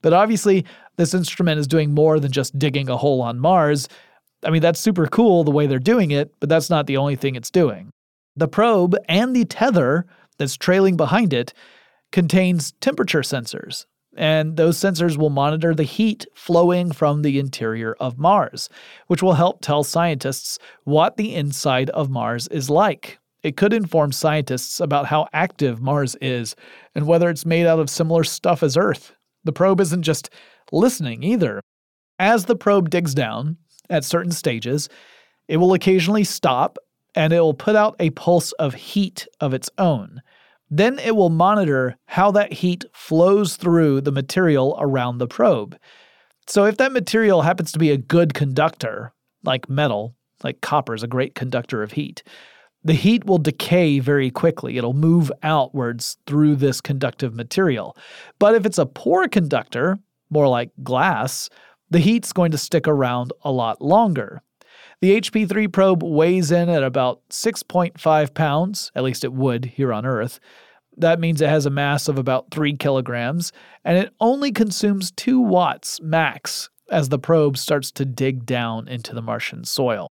But 0.00 0.14
obviously, 0.14 0.64
this 0.96 1.12
instrument 1.12 1.60
is 1.60 1.66
doing 1.66 1.92
more 1.92 2.18
than 2.18 2.32
just 2.32 2.58
digging 2.58 2.88
a 2.88 2.96
hole 2.96 3.20
on 3.20 3.40
Mars. 3.40 3.88
I 4.44 4.50
mean, 4.50 4.62
that's 4.62 4.80
super 4.80 5.06
cool 5.06 5.44
the 5.44 5.50
way 5.50 5.66
they're 5.66 5.78
doing 5.78 6.10
it, 6.10 6.32
but 6.40 6.48
that's 6.48 6.70
not 6.70 6.86
the 6.86 6.96
only 6.96 7.16
thing 7.16 7.34
it's 7.34 7.50
doing. 7.50 7.90
The 8.36 8.48
probe 8.48 8.96
and 9.08 9.34
the 9.34 9.44
tether 9.44 10.06
that's 10.38 10.56
trailing 10.56 10.96
behind 10.96 11.32
it 11.32 11.54
contains 12.12 12.72
temperature 12.80 13.22
sensors, 13.22 13.86
and 14.16 14.56
those 14.56 14.78
sensors 14.78 15.16
will 15.16 15.30
monitor 15.30 15.74
the 15.74 15.82
heat 15.82 16.26
flowing 16.34 16.92
from 16.92 17.22
the 17.22 17.38
interior 17.38 17.96
of 17.98 18.18
Mars, 18.18 18.68
which 19.06 19.22
will 19.22 19.34
help 19.34 19.60
tell 19.60 19.84
scientists 19.84 20.58
what 20.84 21.16
the 21.16 21.34
inside 21.34 21.90
of 21.90 22.10
Mars 22.10 22.46
is 22.48 22.70
like. 22.70 23.18
It 23.42 23.56
could 23.56 23.72
inform 23.72 24.12
scientists 24.12 24.80
about 24.80 25.06
how 25.06 25.28
active 25.32 25.80
Mars 25.80 26.16
is 26.20 26.56
and 26.94 27.06
whether 27.06 27.30
it's 27.30 27.46
made 27.46 27.66
out 27.66 27.78
of 27.78 27.90
similar 27.90 28.24
stuff 28.24 28.62
as 28.62 28.76
Earth. 28.76 29.12
The 29.44 29.52
probe 29.52 29.80
isn't 29.80 30.02
just 30.02 30.30
listening 30.72 31.22
either. 31.22 31.60
As 32.18 32.46
the 32.46 32.56
probe 32.56 32.90
digs 32.90 33.14
down, 33.14 33.58
at 33.90 34.04
certain 34.04 34.32
stages, 34.32 34.88
it 35.48 35.58
will 35.58 35.74
occasionally 35.74 36.24
stop 36.24 36.78
and 37.14 37.32
it 37.32 37.40
will 37.40 37.54
put 37.54 37.76
out 37.76 37.96
a 37.98 38.10
pulse 38.10 38.52
of 38.52 38.74
heat 38.74 39.26
of 39.40 39.54
its 39.54 39.70
own. 39.78 40.20
Then 40.70 40.98
it 40.98 41.16
will 41.16 41.30
monitor 41.30 41.96
how 42.06 42.30
that 42.32 42.52
heat 42.52 42.84
flows 42.92 43.56
through 43.56 44.00
the 44.00 44.12
material 44.12 44.76
around 44.80 45.18
the 45.18 45.28
probe. 45.28 45.78
So 46.46 46.64
if 46.64 46.76
that 46.76 46.92
material 46.92 47.42
happens 47.42 47.72
to 47.72 47.78
be 47.78 47.90
a 47.90 47.96
good 47.96 48.34
conductor, 48.34 49.12
like 49.44 49.68
metal, 49.68 50.14
like 50.42 50.60
copper 50.60 50.94
is 50.94 51.02
a 51.02 51.08
great 51.08 51.34
conductor 51.34 51.82
of 51.82 51.92
heat, 51.92 52.22
the 52.84 52.92
heat 52.92 53.24
will 53.24 53.38
decay 53.38 53.98
very 53.98 54.30
quickly. 54.30 54.76
It'll 54.76 54.92
move 54.92 55.32
outwards 55.42 56.18
through 56.26 56.56
this 56.56 56.80
conductive 56.80 57.34
material. 57.34 57.96
But 58.38 58.54
if 58.54 58.64
it's 58.64 58.78
a 58.78 58.86
poor 58.86 59.26
conductor, 59.26 59.98
more 60.30 60.46
like 60.46 60.70
glass, 60.84 61.48
the 61.90 61.98
heat's 61.98 62.32
going 62.32 62.50
to 62.52 62.58
stick 62.58 62.88
around 62.88 63.32
a 63.42 63.52
lot 63.52 63.80
longer. 63.80 64.42
The 65.00 65.20
HP3 65.20 65.72
probe 65.72 66.02
weighs 66.02 66.50
in 66.50 66.68
at 66.68 66.82
about 66.82 67.20
6.5 67.28 68.34
pounds, 68.34 68.90
at 68.94 69.04
least 69.04 69.24
it 69.24 69.32
would 69.32 69.66
here 69.66 69.92
on 69.92 70.06
Earth. 70.06 70.40
That 70.96 71.20
means 71.20 71.40
it 71.40 71.48
has 71.48 71.66
a 71.66 71.70
mass 71.70 72.08
of 72.08 72.16
about 72.18 72.50
3 72.50 72.76
kilograms, 72.76 73.52
and 73.84 73.98
it 73.98 74.14
only 74.20 74.52
consumes 74.52 75.10
2 75.12 75.40
watts 75.40 76.00
max 76.00 76.70
as 76.90 77.08
the 77.08 77.18
probe 77.18 77.58
starts 77.58 77.90
to 77.92 78.04
dig 78.04 78.46
down 78.46 78.88
into 78.88 79.14
the 79.14 79.22
Martian 79.22 79.64
soil. 79.64 80.08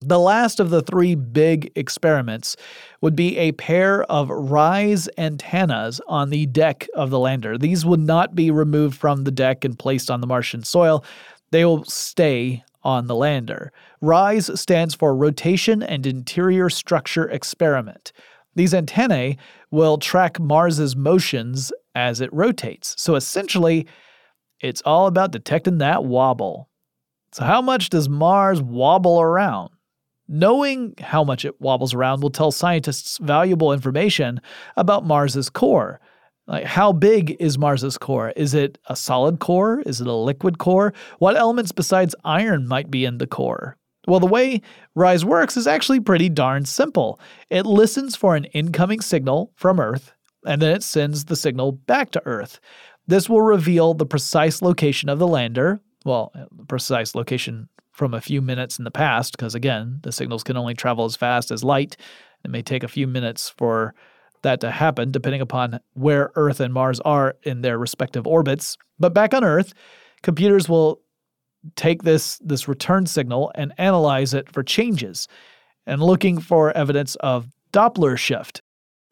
The 0.00 0.20
last 0.20 0.60
of 0.60 0.70
the 0.70 0.80
three 0.82 1.16
big 1.16 1.72
experiments 1.74 2.56
would 3.00 3.16
be 3.16 3.36
a 3.36 3.52
pair 3.52 4.04
of 4.04 4.30
rise 4.30 5.08
antennas 5.18 6.00
on 6.06 6.30
the 6.30 6.46
deck 6.46 6.86
of 6.94 7.10
the 7.10 7.18
lander. 7.18 7.58
These 7.58 7.84
would 7.84 8.00
not 8.00 8.36
be 8.36 8.52
removed 8.52 8.96
from 8.96 9.24
the 9.24 9.32
deck 9.32 9.64
and 9.64 9.76
placed 9.76 10.08
on 10.08 10.20
the 10.20 10.26
Martian 10.28 10.62
soil, 10.62 11.04
they 11.50 11.64
will 11.64 11.84
stay 11.84 12.62
on 12.84 13.08
the 13.08 13.14
lander. 13.16 13.72
RISE 14.00 14.60
stands 14.60 14.94
for 14.94 15.16
Rotation 15.16 15.82
and 15.82 16.06
Interior 16.06 16.70
Structure 16.70 17.28
Experiment. 17.28 18.12
These 18.54 18.74
antennae 18.74 19.36
will 19.72 19.98
track 19.98 20.38
Mars's 20.38 20.94
motions 20.94 21.72
as 21.96 22.20
it 22.20 22.32
rotates. 22.32 22.94
So 22.98 23.16
essentially, 23.16 23.86
It's 24.60 24.82
all 24.82 25.06
about 25.06 25.30
detecting 25.32 25.78
that 25.78 26.04
wobble. 26.04 26.68
So, 27.32 27.44
how 27.44 27.62
much 27.62 27.90
does 27.90 28.08
Mars 28.08 28.60
wobble 28.62 29.20
around? 29.20 29.70
Knowing 30.28 30.94
how 30.98 31.24
much 31.24 31.44
it 31.44 31.58
wobbles 31.60 31.94
around 31.94 32.20
will 32.20 32.30
tell 32.30 32.52
scientists 32.52 33.18
valuable 33.18 33.72
information 33.72 34.40
about 34.76 35.06
Mars's 35.06 35.48
core. 35.48 36.00
Like, 36.46 36.64
how 36.64 36.92
big 36.92 37.36
is 37.40 37.58
Mars's 37.58 37.98
core? 37.98 38.30
Is 38.36 38.54
it 38.54 38.78
a 38.86 38.96
solid 38.96 39.38
core? 39.38 39.80
Is 39.86 40.00
it 40.00 40.06
a 40.06 40.12
liquid 40.12 40.58
core? 40.58 40.92
What 41.18 41.36
elements 41.36 41.72
besides 41.72 42.14
iron 42.24 42.66
might 42.66 42.90
be 42.90 43.04
in 43.04 43.18
the 43.18 43.26
core? 43.26 43.76
Well, 44.06 44.20
the 44.20 44.26
way 44.26 44.62
RISE 44.94 45.24
works 45.24 45.56
is 45.56 45.66
actually 45.66 46.00
pretty 46.00 46.30
darn 46.30 46.64
simple. 46.64 47.20
It 47.50 47.66
listens 47.66 48.16
for 48.16 48.36
an 48.36 48.44
incoming 48.46 49.02
signal 49.02 49.52
from 49.56 49.78
Earth, 49.78 50.14
and 50.46 50.62
then 50.62 50.74
it 50.74 50.82
sends 50.82 51.26
the 51.26 51.36
signal 51.36 51.72
back 51.72 52.10
to 52.12 52.22
Earth. 52.24 52.60
This 53.06 53.28
will 53.28 53.42
reveal 53.42 53.92
the 53.92 54.06
precise 54.06 54.62
location 54.62 55.10
of 55.10 55.18
the 55.18 55.28
lander, 55.28 55.80
well, 56.06 56.32
the 56.52 56.64
precise 56.64 57.14
location 57.14 57.68
from 57.98 58.14
a 58.14 58.20
few 58.20 58.40
minutes 58.40 58.78
in 58.78 58.84
the 58.84 58.92
past, 58.92 59.36
because 59.36 59.56
again, 59.56 59.98
the 60.04 60.12
signals 60.12 60.44
can 60.44 60.56
only 60.56 60.72
travel 60.72 61.04
as 61.04 61.16
fast 61.16 61.50
as 61.50 61.64
light. 61.64 61.96
It 62.44 62.50
may 62.52 62.62
take 62.62 62.84
a 62.84 62.88
few 62.88 63.08
minutes 63.08 63.50
for 63.50 63.92
that 64.42 64.60
to 64.60 64.70
happen, 64.70 65.10
depending 65.10 65.40
upon 65.40 65.80
where 65.94 66.30
Earth 66.36 66.60
and 66.60 66.72
Mars 66.72 67.00
are 67.00 67.34
in 67.42 67.62
their 67.62 67.76
respective 67.76 68.24
orbits. 68.24 68.78
But 69.00 69.14
back 69.14 69.34
on 69.34 69.42
Earth, 69.42 69.74
computers 70.22 70.68
will 70.68 71.00
take 71.74 72.04
this, 72.04 72.38
this 72.38 72.68
return 72.68 73.04
signal 73.06 73.50
and 73.56 73.74
analyze 73.78 74.32
it 74.32 74.48
for 74.48 74.62
changes 74.62 75.26
and 75.84 76.00
looking 76.00 76.38
for 76.40 76.70
evidence 76.76 77.16
of 77.16 77.48
Doppler 77.72 78.16
shift. 78.16 78.62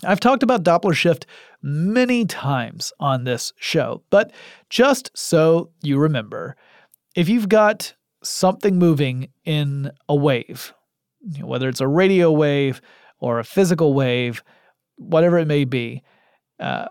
I've 0.05 0.21
talked 0.21 0.45
about 0.45 0.63
Doppler 0.63 0.95
shift 0.95 1.27
many 1.61 2.25
times 2.25 2.93
on 3.01 3.25
this 3.25 3.53
show, 3.59 4.05
but 4.11 4.31
just 4.71 5.11
so 5.13 5.71
you 5.83 5.99
remember, 5.99 6.55
if 7.17 7.29
you've 7.29 7.49
got 7.49 7.96
something 8.27 8.79
moving 8.79 9.29
in 9.45 9.91
a 10.09 10.15
wave, 10.15 10.75
whether 11.41 11.69
it's 11.69 11.81
a 11.81 11.89
radio 11.89 12.31
wave 12.31 12.81
or 13.19 13.39
a 13.39 13.45
physical 13.45 13.95
wave, 13.95 14.43
whatever 14.97 15.39
it 15.39 15.47
may 15.47 15.65
be, 15.65 16.03
uh, 16.61 16.87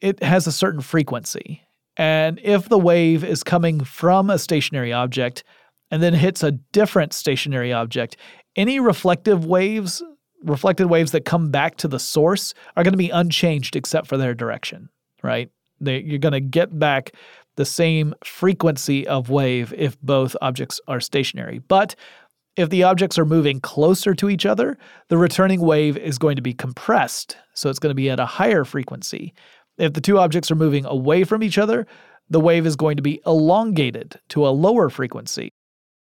it 0.00 0.22
has 0.22 0.46
a 0.46 0.52
certain 0.52 0.80
frequency. 0.80 1.62
And 1.96 2.40
if 2.42 2.68
the 2.68 2.78
wave 2.78 3.24
is 3.24 3.42
coming 3.42 3.84
from 3.84 4.30
a 4.30 4.38
stationary 4.38 4.92
object 4.92 5.44
and 5.90 6.02
then 6.02 6.14
hits 6.14 6.42
a 6.42 6.52
different 6.52 7.12
stationary 7.12 7.72
object, 7.72 8.16
any 8.56 8.80
reflective 8.80 9.44
waves, 9.44 10.02
reflected 10.42 10.86
waves 10.86 11.12
that 11.12 11.24
come 11.24 11.50
back 11.50 11.76
to 11.76 11.88
the 11.88 11.98
source 11.98 12.54
are 12.76 12.84
going 12.84 12.92
to 12.92 12.98
be 12.98 13.10
unchanged 13.10 13.76
except 13.76 14.06
for 14.06 14.16
their 14.16 14.34
direction, 14.34 14.88
right? 15.22 15.50
They, 15.80 16.00
you're 16.00 16.18
going 16.18 16.32
to 16.32 16.40
get 16.40 16.78
back 16.78 17.12
the 17.56 17.64
same 17.64 18.14
frequency 18.24 19.06
of 19.06 19.30
wave 19.30 19.72
if 19.76 20.00
both 20.00 20.36
objects 20.40 20.80
are 20.88 21.00
stationary. 21.00 21.58
But 21.58 21.94
if 22.56 22.68
the 22.68 22.82
objects 22.82 23.18
are 23.18 23.24
moving 23.24 23.60
closer 23.60 24.14
to 24.14 24.28
each 24.28 24.44
other, 24.44 24.76
the 25.08 25.18
returning 25.18 25.60
wave 25.60 25.96
is 25.96 26.18
going 26.18 26.36
to 26.36 26.42
be 26.42 26.52
compressed, 26.52 27.36
so 27.54 27.70
it's 27.70 27.78
going 27.78 27.90
to 27.90 27.94
be 27.94 28.10
at 28.10 28.20
a 28.20 28.26
higher 28.26 28.64
frequency. 28.64 29.34
If 29.78 29.94
the 29.94 30.00
two 30.00 30.18
objects 30.18 30.50
are 30.50 30.56
moving 30.56 30.84
away 30.84 31.24
from 31.24 31.42
each 31.42 31.58
other, 31.58 31.86
the 32.28 32.40
wave 32.40 32.66
is 32.66 32.76
going 32.76 32.96
to 32.96 33.02
be 33.02 33.20
elongated 33.26 34.20
to 34.30 34.46
a 34.46 34.50
lower 34.50 34.90
frequency. 34.90 35.50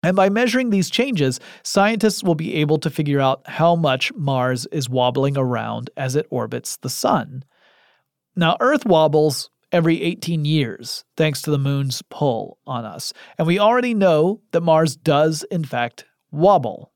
And 0.04 0.16
by 0.16 0.30
measuring 0.30 0.70
these 0.70 0.90
changes, 0.90 1.40
scientists 1.64 2.24
will 2.24 2.36
be 2.36 2.56
able 2.56 2.78
to 2.80 2.90
figure 2.90 3.20
out 3.20 3.42
how 3.50 3.76
much 3.76 4.14
Mars 4.14 4.66
is 4.72 4.90
wobbling 4.90 5.38
around 5.38 5.90
as 5.98 6.16
it 6.16 6.28
orbits 6.30 6.78
the 6.78 6.90
Sun. 6.90 7.44
Now, 8.36 8.58
Earth 8.60 8.86
wobbles 8.86 9.50
every 9.72 10.02
18 10.02 10.46
years, 10.46 11.04
thanks 11.16 11.42
to 11.42 11.52
the 11.52 11.58
moon's 11.58 12.02
pull 12.10 12.58
on 12.66 12.86
us. 12.86 13.14
And 13.38 13.48
we 13.48 13.60
already 13.60 13.94
know 13.94 14.42
that 14.52 14.62
Mars 14.62 14.96
does, 14.96 15.44
in 15.52 15.64
fact, 15.64 16.06
wobble. 16.32 16.92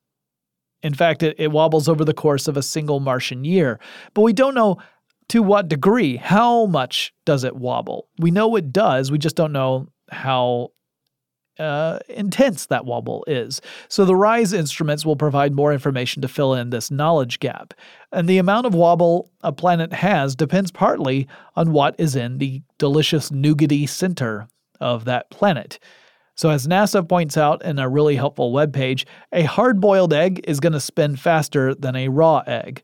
In 0.84 0.94
fact, 0.94 1.24
it, 1.24 1.36
it 1.38 1.52
wobbles 1.52 1.88
over 1.88 2.04
the 2.04 2.14
course 2.14 2.48
of 2.48 2.58
a 2.58 2.64
single 2.64 3.00
Martian 3.00 3.44
year, 3.44 3.80
but 4.14 4.22
we 4.22 4.34
don't 4.34 4.56
know 4.56 4.78
to 5.30 5.42
what 5.42 5.70
degree, 5.70 6.18
how 6.18 6.66
much 6.66 7.14
does 7.26 7.44
it 7.44 7.56
wobble. 7.56 8.10
We 8.20 8.32
know 8.32 8.56
it 8.56 8.74
does, 8.74 9.12
we 9.12 9.18
just 9.18 9.36
don't 9.36 9.54
know 9.54 9.88
how 10.12 10.70
uh, 11.62 12.00
intense 12.10 12.66
that 12.66 12.86
wobble 12.86 13.24
is. 13.28 13.62
So 13.88 14.04
the 14.04 14.16
RISE 14.16 14.52
instruments 14.52 15.06
will 15.06 15.16
provide 15.16 15.54
more 15.54 15.72
information 15.72 16.22
to 16.24 16.28
fill 16.28 16.54
in 16.54 16.72
this 16.72 16.90
knowledge 16.90 17.40
gap. 17.40 17.74
And 18.12 18.28
the 18.28 18.40
amount 18.40 18.66
of 18.66 18.74
wobble 18.74 19.30
a 19.42 19.52
planet 19.52 19.94
has 19.94 20.36
depends 20.36 20.72
partly 20.72 21.28
on 21.56 21.72
what 21.72 21.96
is 21.98 22.16
in 22.16 22.40
the 22.40 22.62
delicious 22.78 23.30
nougaty 23.30 23.88
center 23.88 24.48
of 24.80 25.06
that 25.06 25.30
planet. 25.30 25.80
So, 26.36 26.50
as 26.50 26.66
NASA 26.66 27.08
points 27.08 27.38
out 27.38 27.64
in 27.64 27.78
a 27.78 27.90
really 27.90 28.16
helpful 28.16 28.52
webpage, 28.52 29.06
a 29.32 29.44
hard 29.44 29.80
boiled 29.80 30.14
egg 30.14 30.42
is 30.46 30.60
going 30.60 30.74
to 30.74 30.80
spin 30.80 31.16
faster 31.16 31.76
than 31.76 31.96
a 31.96 32.08
raw 32.08 32.40
egg. 32.48 32.82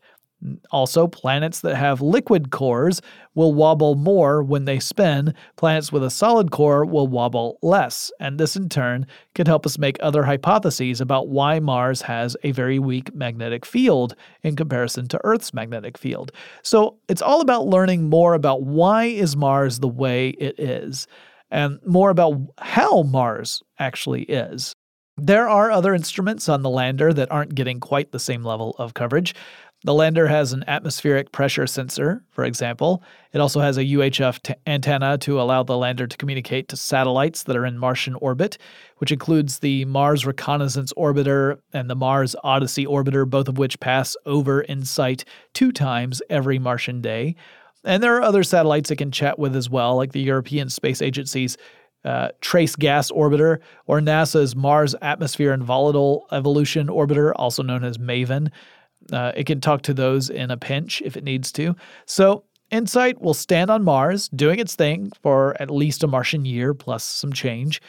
Also, 0.70 1.08
planets 1.08 1.60
that 1.62 1.74
have 1.74 2.00
liquid 2.00 2.50
cores 2.50 3.02
will 3.34 3.52
wobble 3.52 3.96
more 3.96 4.42
when 4.42 4.66
they 4.66 4.78
spin. 4.78 5.34
Planets 5.56 5.90
with 5.90 6.04
a 6.04 6.10
solid 6.10 6.52
core 6.52 6.84
will 6.84 7.08
wobble 7.08 7.58
less, 7.60 8.12
and 8.20 8.38
this 8.38 8.54
in 8.54 8.68
turn 8.68 9.06
can 9.34 9.46
help 9.46 9.66
us 9.66 9.78
make 9.78 9.96
other 10.00 10.22
hypotheses 10.22 11.00
about 11.00 11.28
why 11.28 11.58
Mars 11.58 12.02
has 12.02 12.36
a 12.44 12.52
very 12.52 12.78
weak 12.78 13.12
magnetic 13.14 13.66
field 13.66 14.14
in 14.44 14.54
comparison 14.54 15.08
to 15.08 15.20
Earth's 15.24 15.52
magnetic 15.52 15.98
field. 15.98 16.30
So, 16.62 16.98
it's 17.08 17.22
all 17.22 17.40
about 17.40 17.66
learning 17.66 18.08
more 18.08 18.34
about 18.34 18.62
why 18.62 19.06
is 19.06 19.36
Mars 19.36 19.80
the 19.80 19.88
way 19.88 20.30
it 20.30 20.58
is 20.60 21.08
and 21.50 21.78
more 21.84 22.10
about 22.10 22.38
how 22.58 23.02
Mars 23.02 23.62
actually 23.78 24.22
is. 24.22 24.74
There 25.20 25.48
are 25.48 25.72
other 25.72 25.94
instruments 25.94 26.48
on 26.48 26.62
the 26.62 26.70
lander 26.70 27.12
that 27.12 27.32
aren't 27.32 27.56
getting 27.56 27.80
quite 27.80 28.12
the 28.12 28.20
same 28.20 28.44
level 28.44 28.76
of 28.78 28.94
coverage. 28.94 29.34
The 29.84 29.94
lander 29.94 30.26
has 30.26 30.52
an 30.52 30.64
atmospheric 30.66 31.30
pressure 31.30 31.66
sensor, 31.68 32.24
for 32.30 32.44
example. 32.44 33.00
It 33.32 33.40
also 33.40 33.60
has 33.60 33.76
a 33.76 33.84
UHF 33.84 34.42
t- 34.42 34.54
antenna 34.66 35.16
to 35.18 35.40
allow 35.40 35.62
the 35.62 35.76
lander 35.76 36.08
to 36.08 36.16
communicate 36.16 36.68
to 36.68 36.76
satellites 36.76 37.44
that 37.44 37.56
are 37.56 37.64
in 37.64 37.78
Martian 37.78 38.16
orbit, 38.16 38.58
which 38.96 39.12
includes 39.12 39.60
the 39.60 39.84
Mars 39.84 40.26
Reconnaissance 40.26 40.92
Orbiter 40.94 41.60
and 41.72 41.88
the 41.88 41.94
Mars 41.94 42.34
Odyssey 42.42 42.86
Orbiter, 42.86 43.28
both 43.28 43.46
of 43.46 43.56
which 43.56 43.78
pass 43.78 44.16
over 44.26 44.62
InSight 44.62 45.24
two 45.54 45.70
times 45.70 46.20
every 46.28 46.58
Martian 46.58 47.00
day. 47.00 47.36
And 47.84 48.02
there 48.02 48.16
are 48.16 48.22
other 48.22 48.42
satellites 48.42 48.90
it 48.90 48.96
can 48.96 49.12
chat 49.12 49.38
with 49.38 49.54
as 49.54 49.70
well, 49.70 49.94
like 49.94 50.10
the 50.10 50.20
European 50.20 50.70
Space 50.70 51.00
Agency's 51.00 51.56
uh, 52.04 52.30
Trace 52.40 52.74
Gas 52.74 53.12
Orbiter 53.12 53.58
or 53.86 54.00
NASA's 54.00 54.56
Mars 54.56 54.96
Atmosphere 55.02 55.52
and 55.52 55.62
Volatile 55.62 56.26
Evolution 56.32 56.88
Orbiter, 56.88 57.32
also 57.36 57.62
known 57.62 57.84
as 57.84 57.98
MAVEN. 57.98 58.50
Uh, 59.12 59.32
it 59.34 59.44
can 59.46 59.60
talk 59.60 59.82
to 59.82 59.94
those 59.94 60.30
in 60.30 60.50
a 60.50 60.56
pinch 60.56 61.02
if 61.02 61.16
it 61.16 61.24
needs 61.24 61.50
to. 61.52 61.74
So, 62.06 62.44
InSight 62.70 63.22
will 63.22 63.34
stand 63.34 63.70
on 63.70 63.82
Mars, 63.82 64.28
doing 64.28 64.58
its 64.58 64.74
thing 64.74 65.10
for 65.22 65.56
at 65.60 65.70
least 65.70 66.04
a 66.04 66.06
Martian 66.06 66.44
year 66.44 66.74
plus 66.74 67.02
some 67.02 67.32
change, 67.32 67.80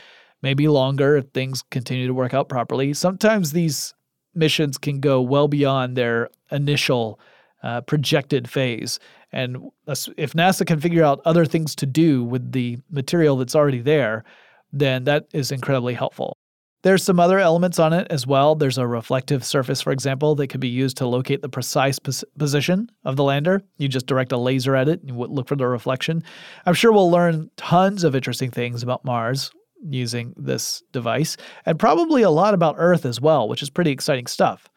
maybe 0.41 0.69
longer 0.69 1.17
if 1.17 1.25
things 1.33 1.63
continue 1.69 2.07
to 2.07 2.13
work 2.13 2.33
out 2.33 2.47
properly. 2.47 2.93
Sometimes 2.93 3.51
these 3.51 3.93
missions 4.33 4.77
can 4.77 5.01
go 5.01 5.21
well 5.21 5.49
beyond 5.49 5.97
their 5.97 6.29
initial 6.51 7.19
uh, 7.61 7.81
projected 7.81 8.49
phase. 8.49 8.99
And 9.31 9.69
if 10.17 10.33
NASA 10.33 10.65
can 10.65 10.79
figure 10.79 11.03
out 11.03 11.21
other 11.25 11.45
things 11.45 11.75
to 11.75 11.85
do 11.85 12.23
with 12.23 12.53
the 12.53 12.77
material 12.89 13.35
that's 13.35 13.55
already 13.55 13.81
there, 13.81 14.23
then 14.71 15.03
that 15.03 15.27
is 15.33 15.51
incredibly 15.51 15.93
helpful. 15.93 16.37
There's 16.81 17.03
some 17.03 17.19
other 17.19 17.39
elements 17.39 17.77
on 17.77 17.91
it 17.91 18.07
as 18.09 18.25
well. 18.25 18.55
There's 18.55 18.77
a 18.77 18.87
reflective 18.87 19.43
surface, 19.43 19.81
for 19.81 19.91
example, 19.91 20.35
that 20.35 20.47
could 20.47 20.61
be 20.61 20.69
used 20.69 20.97
to 20.97 21.07
locate 21.07 21.41
the 21.41 21.49
precise 21.49 21.99
pos- 21.99 22.23
position 22.37 22.89
of 23.03 23.17
the 23.17 23.23
lander. 23.23 23.61
You 23.77 23.89
just 23.89 24.05
direct 24.05 24.31
a 24.31 24.37
laser 24.37 24.75
at 24.75 24.87
it 24.87 25.01
and 25.03 25.17
look 25.17 25.49
for 25.49 25.57
the 25.57 25.67
reflection. 25.67 26.23
I'm 26.65 26.73
sure 26.73 26.93
we'll 26.93 27.11
learn 27.11 27.49
tons 27.57 28.05
of 28.05 28.15
interesting 28.15 28.49
things 28.49 28.81
about 28.81 29.03
Mars 29.03 29.51
using 29.83 30.33
this 30.37 30.81
device, 30.91 31.37
and 31.65 31.79
probably 31.79 32.21
a 32.21 32.29
lot 32.29 32.53
about 32.53 32.75
Earth 32.77 33.05
as 33.05 33.19
well, 33.19 33.47
which 33.47 33.61
is 33.61 33.69
pretty 33.69 33.91
exciting 33.91 34.27
stuff. 34.27 34.69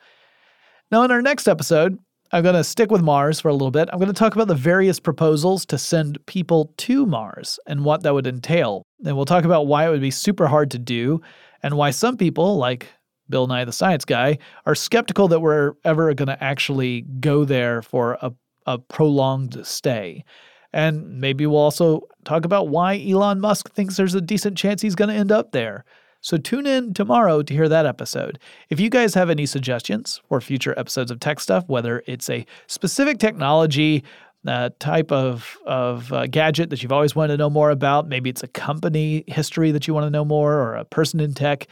Now, 0.91 1.03
in 1.05 1.11
our 1.11 1.23
next 1.23 1.49
episode, 1.49 1.99
I'm 2.33 2.43
going 2.43 2.55
to 2.55 2.65
stick 2.65 2.91
with 2.91 3.03
Mars 3.03 3.41
for 3.41 3.49
a 3.49 3.53
little 3.53 3.71
bit. 3.71 3.89
I'm 3.93 3.99
going 3.99 4.13
to 4.13 4.19
talk 4.19 4.35
about 4.35 4.49
the 4.49 4.55
various 4.55 4.99
proposals 4.99 5.67
to 5.67 5.79
send 5.79 6.25
people 6.27 6.73
to 6.79 7.05
Mars 7.05 7.61
and 7.67 7.85
what 7.85 8.03
that 8.03 8.15
would 8.15 8.27
entail. 8.27 8.83
And 9.05 9.17
we'll 9.17 9.27
talk 9.27 9.45
about 9.45 9.67
why 9.67 9.87
it 9.87 9.91
would 9.91 10.01
be 10.01 10.11
super 10.11 10.47
hard 10.47 10.71
to 10.71 10.79
do 10.79 11.21
and 11.63 11.77
why 11.77 11.91
some 11.91 12.17
people, 12.17 12.57
like 12.57 12.89
Bill 13.29 13.47
Nye 13.47 13.65
the 13.65 13.73
Science 13.73 14.05
Guy, 14.05 14.39
are 14.67 14.75
skeptical 14.75 15.29
that 15.29 15.41
we're 15.41 15.75
ever 15.85 16.13
going 16.15 16.29
to 16.29 16.43
actually 16.43 17.03
go 17.21 17.45
there 17.45 17.83
for 17.83 18.19
a, 18.21 18.33
a 18.67 18.79
prolonged 18.79 19.67
stay. 19.67 20.25
And 20.73 21.21
maybe 21.21 21.47
we'll 21.47 21.59
also 21.59 22.03
talk 22.25 22.45
about 22.45 22.69
why 22.69 22.99
Elon 23.07 23.41
Musk 23.41 23.73
thinks 23.73 23.97
there's 23.97 24.15
a 24.15 24.21
decent 24.21 24.57
chance 24.57 24.81
he's 24.81 24.95
going 24.95 25.11
to 25.11 25.15
end 25.15 25.31
up 25.31 25.53
there. 25.53 25.85
So 26.23 26.37
tune 26.37 26.67
in 26.67 26.95
tomorrow 26.95 27.43
to 27.43 27.55
hear 27.55 27.69
that 27.69 27.85
episode. 27.85 28.39
If 28.71 28.79
you 28.79 28.89
guys 28.89 29.15
have 29.15 29.29
any 29.29 29.45
suggestions 29.45 30.21
for 30.29 30.41
future 30.41 30.73
episodes 30.79 31.11
of 31.11 31.19
Tech 31.19 31.41
Stuff, 31.41 31.69
whether 31.69 32.03
it's 32.07 32.31
a 32.31 32.47
specific 32.69 33.19
technology 33.19 34.05
uh, 34.47 34.71
type 34.79 35.13
of, 35.13 35.57
of 35.67 36.13
uh, 36.13 36.27
gadget 36.27 36.71
that 36.71 36.83
you've 36.83 36.93
always 36.93 37.15
wanted 37.15 37.35
to 37.35 37.39
know 37.39 37.51
more 37.51 37.71
about. 37.71 38.09
Maybe 38.09 38.31
it's 38.31 38.43
a 38.43 38.49
company 38.49 39.25
history 39.27 39.71
that 39.71 39.87
you 39.87 39.95
want 39.95 40.07
to 40.07 40.11
know 40.11 40.25
more 40.25 40.55
or 40.55 40.75
a 40.75 40.85
person 40.85 41.21
in 41.21 41.35
tech. 41.35 41.67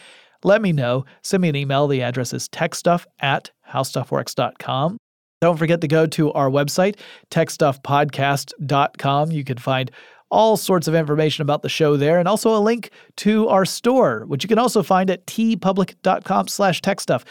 Let 0.45 0.63
me 0.63 0.73
know. 0.73 1.05
Send 1.23 1.43
me 1.43 1.49
an 1.49 1.57
email. 1.57 1.87
The 1.87 2.03
address 2.03 2.33
is 2.33 2.49
techstuff 2.49 3.05
at 3.21 3.51
howstuffworks.com. 3.71 4.97
Don't 5.41 5.57
forget 5.57 5.81
to 5.81 5.89
go 5.89 6.07
to 6.07 6.33
our 6.33 6.51
website, 6.51 6.97
techstuffpodcast.com. 7.31 9.33
You 9.33 9.45
can 9.45 9.57
find 9.57 9.91
all 10.31 10.57
sorts 10.57 10.87
of 10.87 10.95
information 10.95 11.43
about 11.43 11.63
the 11.63 11.69
show 11.69 11.97
there 11.97 12.19
and 12.19 12.29
also 12.29 12.57
a 12.57 12.61
link 12.61 12.91
to 13.17 13.49
our 13.49 13.65
store, 13.65 14.25
which 14.27 14.45
you 14.45 14.49
can 14.49 14.59
also 14.59 14.83
find 14.83 15.11
at 15.11 15.27
teepublic.com 15.27 16.49
slash 16.49 16.81
techstuff. 16.83 17.25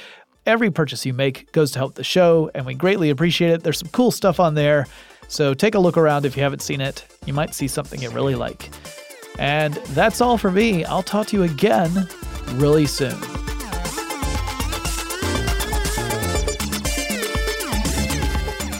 Every 0.46 0.72
purchase 0.72 1.06
you 1.06 1.14
make 1.14 1.52
goes 1.52 1.72
to 1.72 1.80
help 1.80 1.96
the 1.96 2.04
show, 2.04 2.50
and 2.56 2.66
we 2.66 2.74
greatly 2.74 3.10
appreciate 3.10 3.52
it. 3.52 3.64
There's 3.64 3.80
some 3.80 3.90
cool 3.90 4.12
stuff 4.12 4.40
on 4.40 4.56
there, 4.56 4.88
so 5.30 5.54
take 5.54 5.76
a 5.76 5.80
look 5.80 5.98
around 5.98 6.26
if 6.26 6.36
you 6.36 6.44
haven't 6.44 6.62
seen 6.62 6.82
it. 6.82 7.06
You 7.26 7.34
might 7.34 7.56
see 7.56 7.68
something 7.68 8.02
you 8.02 8.10
really 8.10 8.36
like. 8.36 8.70
And 9.38 9.76
that's 9.94 10.20
all 10.20 10.38
for 10.38 10.52
me. 10.52 10.84
I'll 10.84 11.04
talk 11.04 11.28
to 11.28 11.38
you 11.38 11.44
again 11.44 12.10
really 12.56 12.88
soon. 12.88 13.16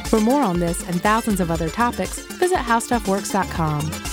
For 0.10 0.20
more 0.20 0.42
on 0.42 0.60
this 0.60 0.84
and 0.90 1.00
thousands 1.02 1.40
of 1.40 1.52
other 1.52 1.70
topics, 1.70 2.18
visit 2.20 2.58
howstuffworks.com. 2.58 4.09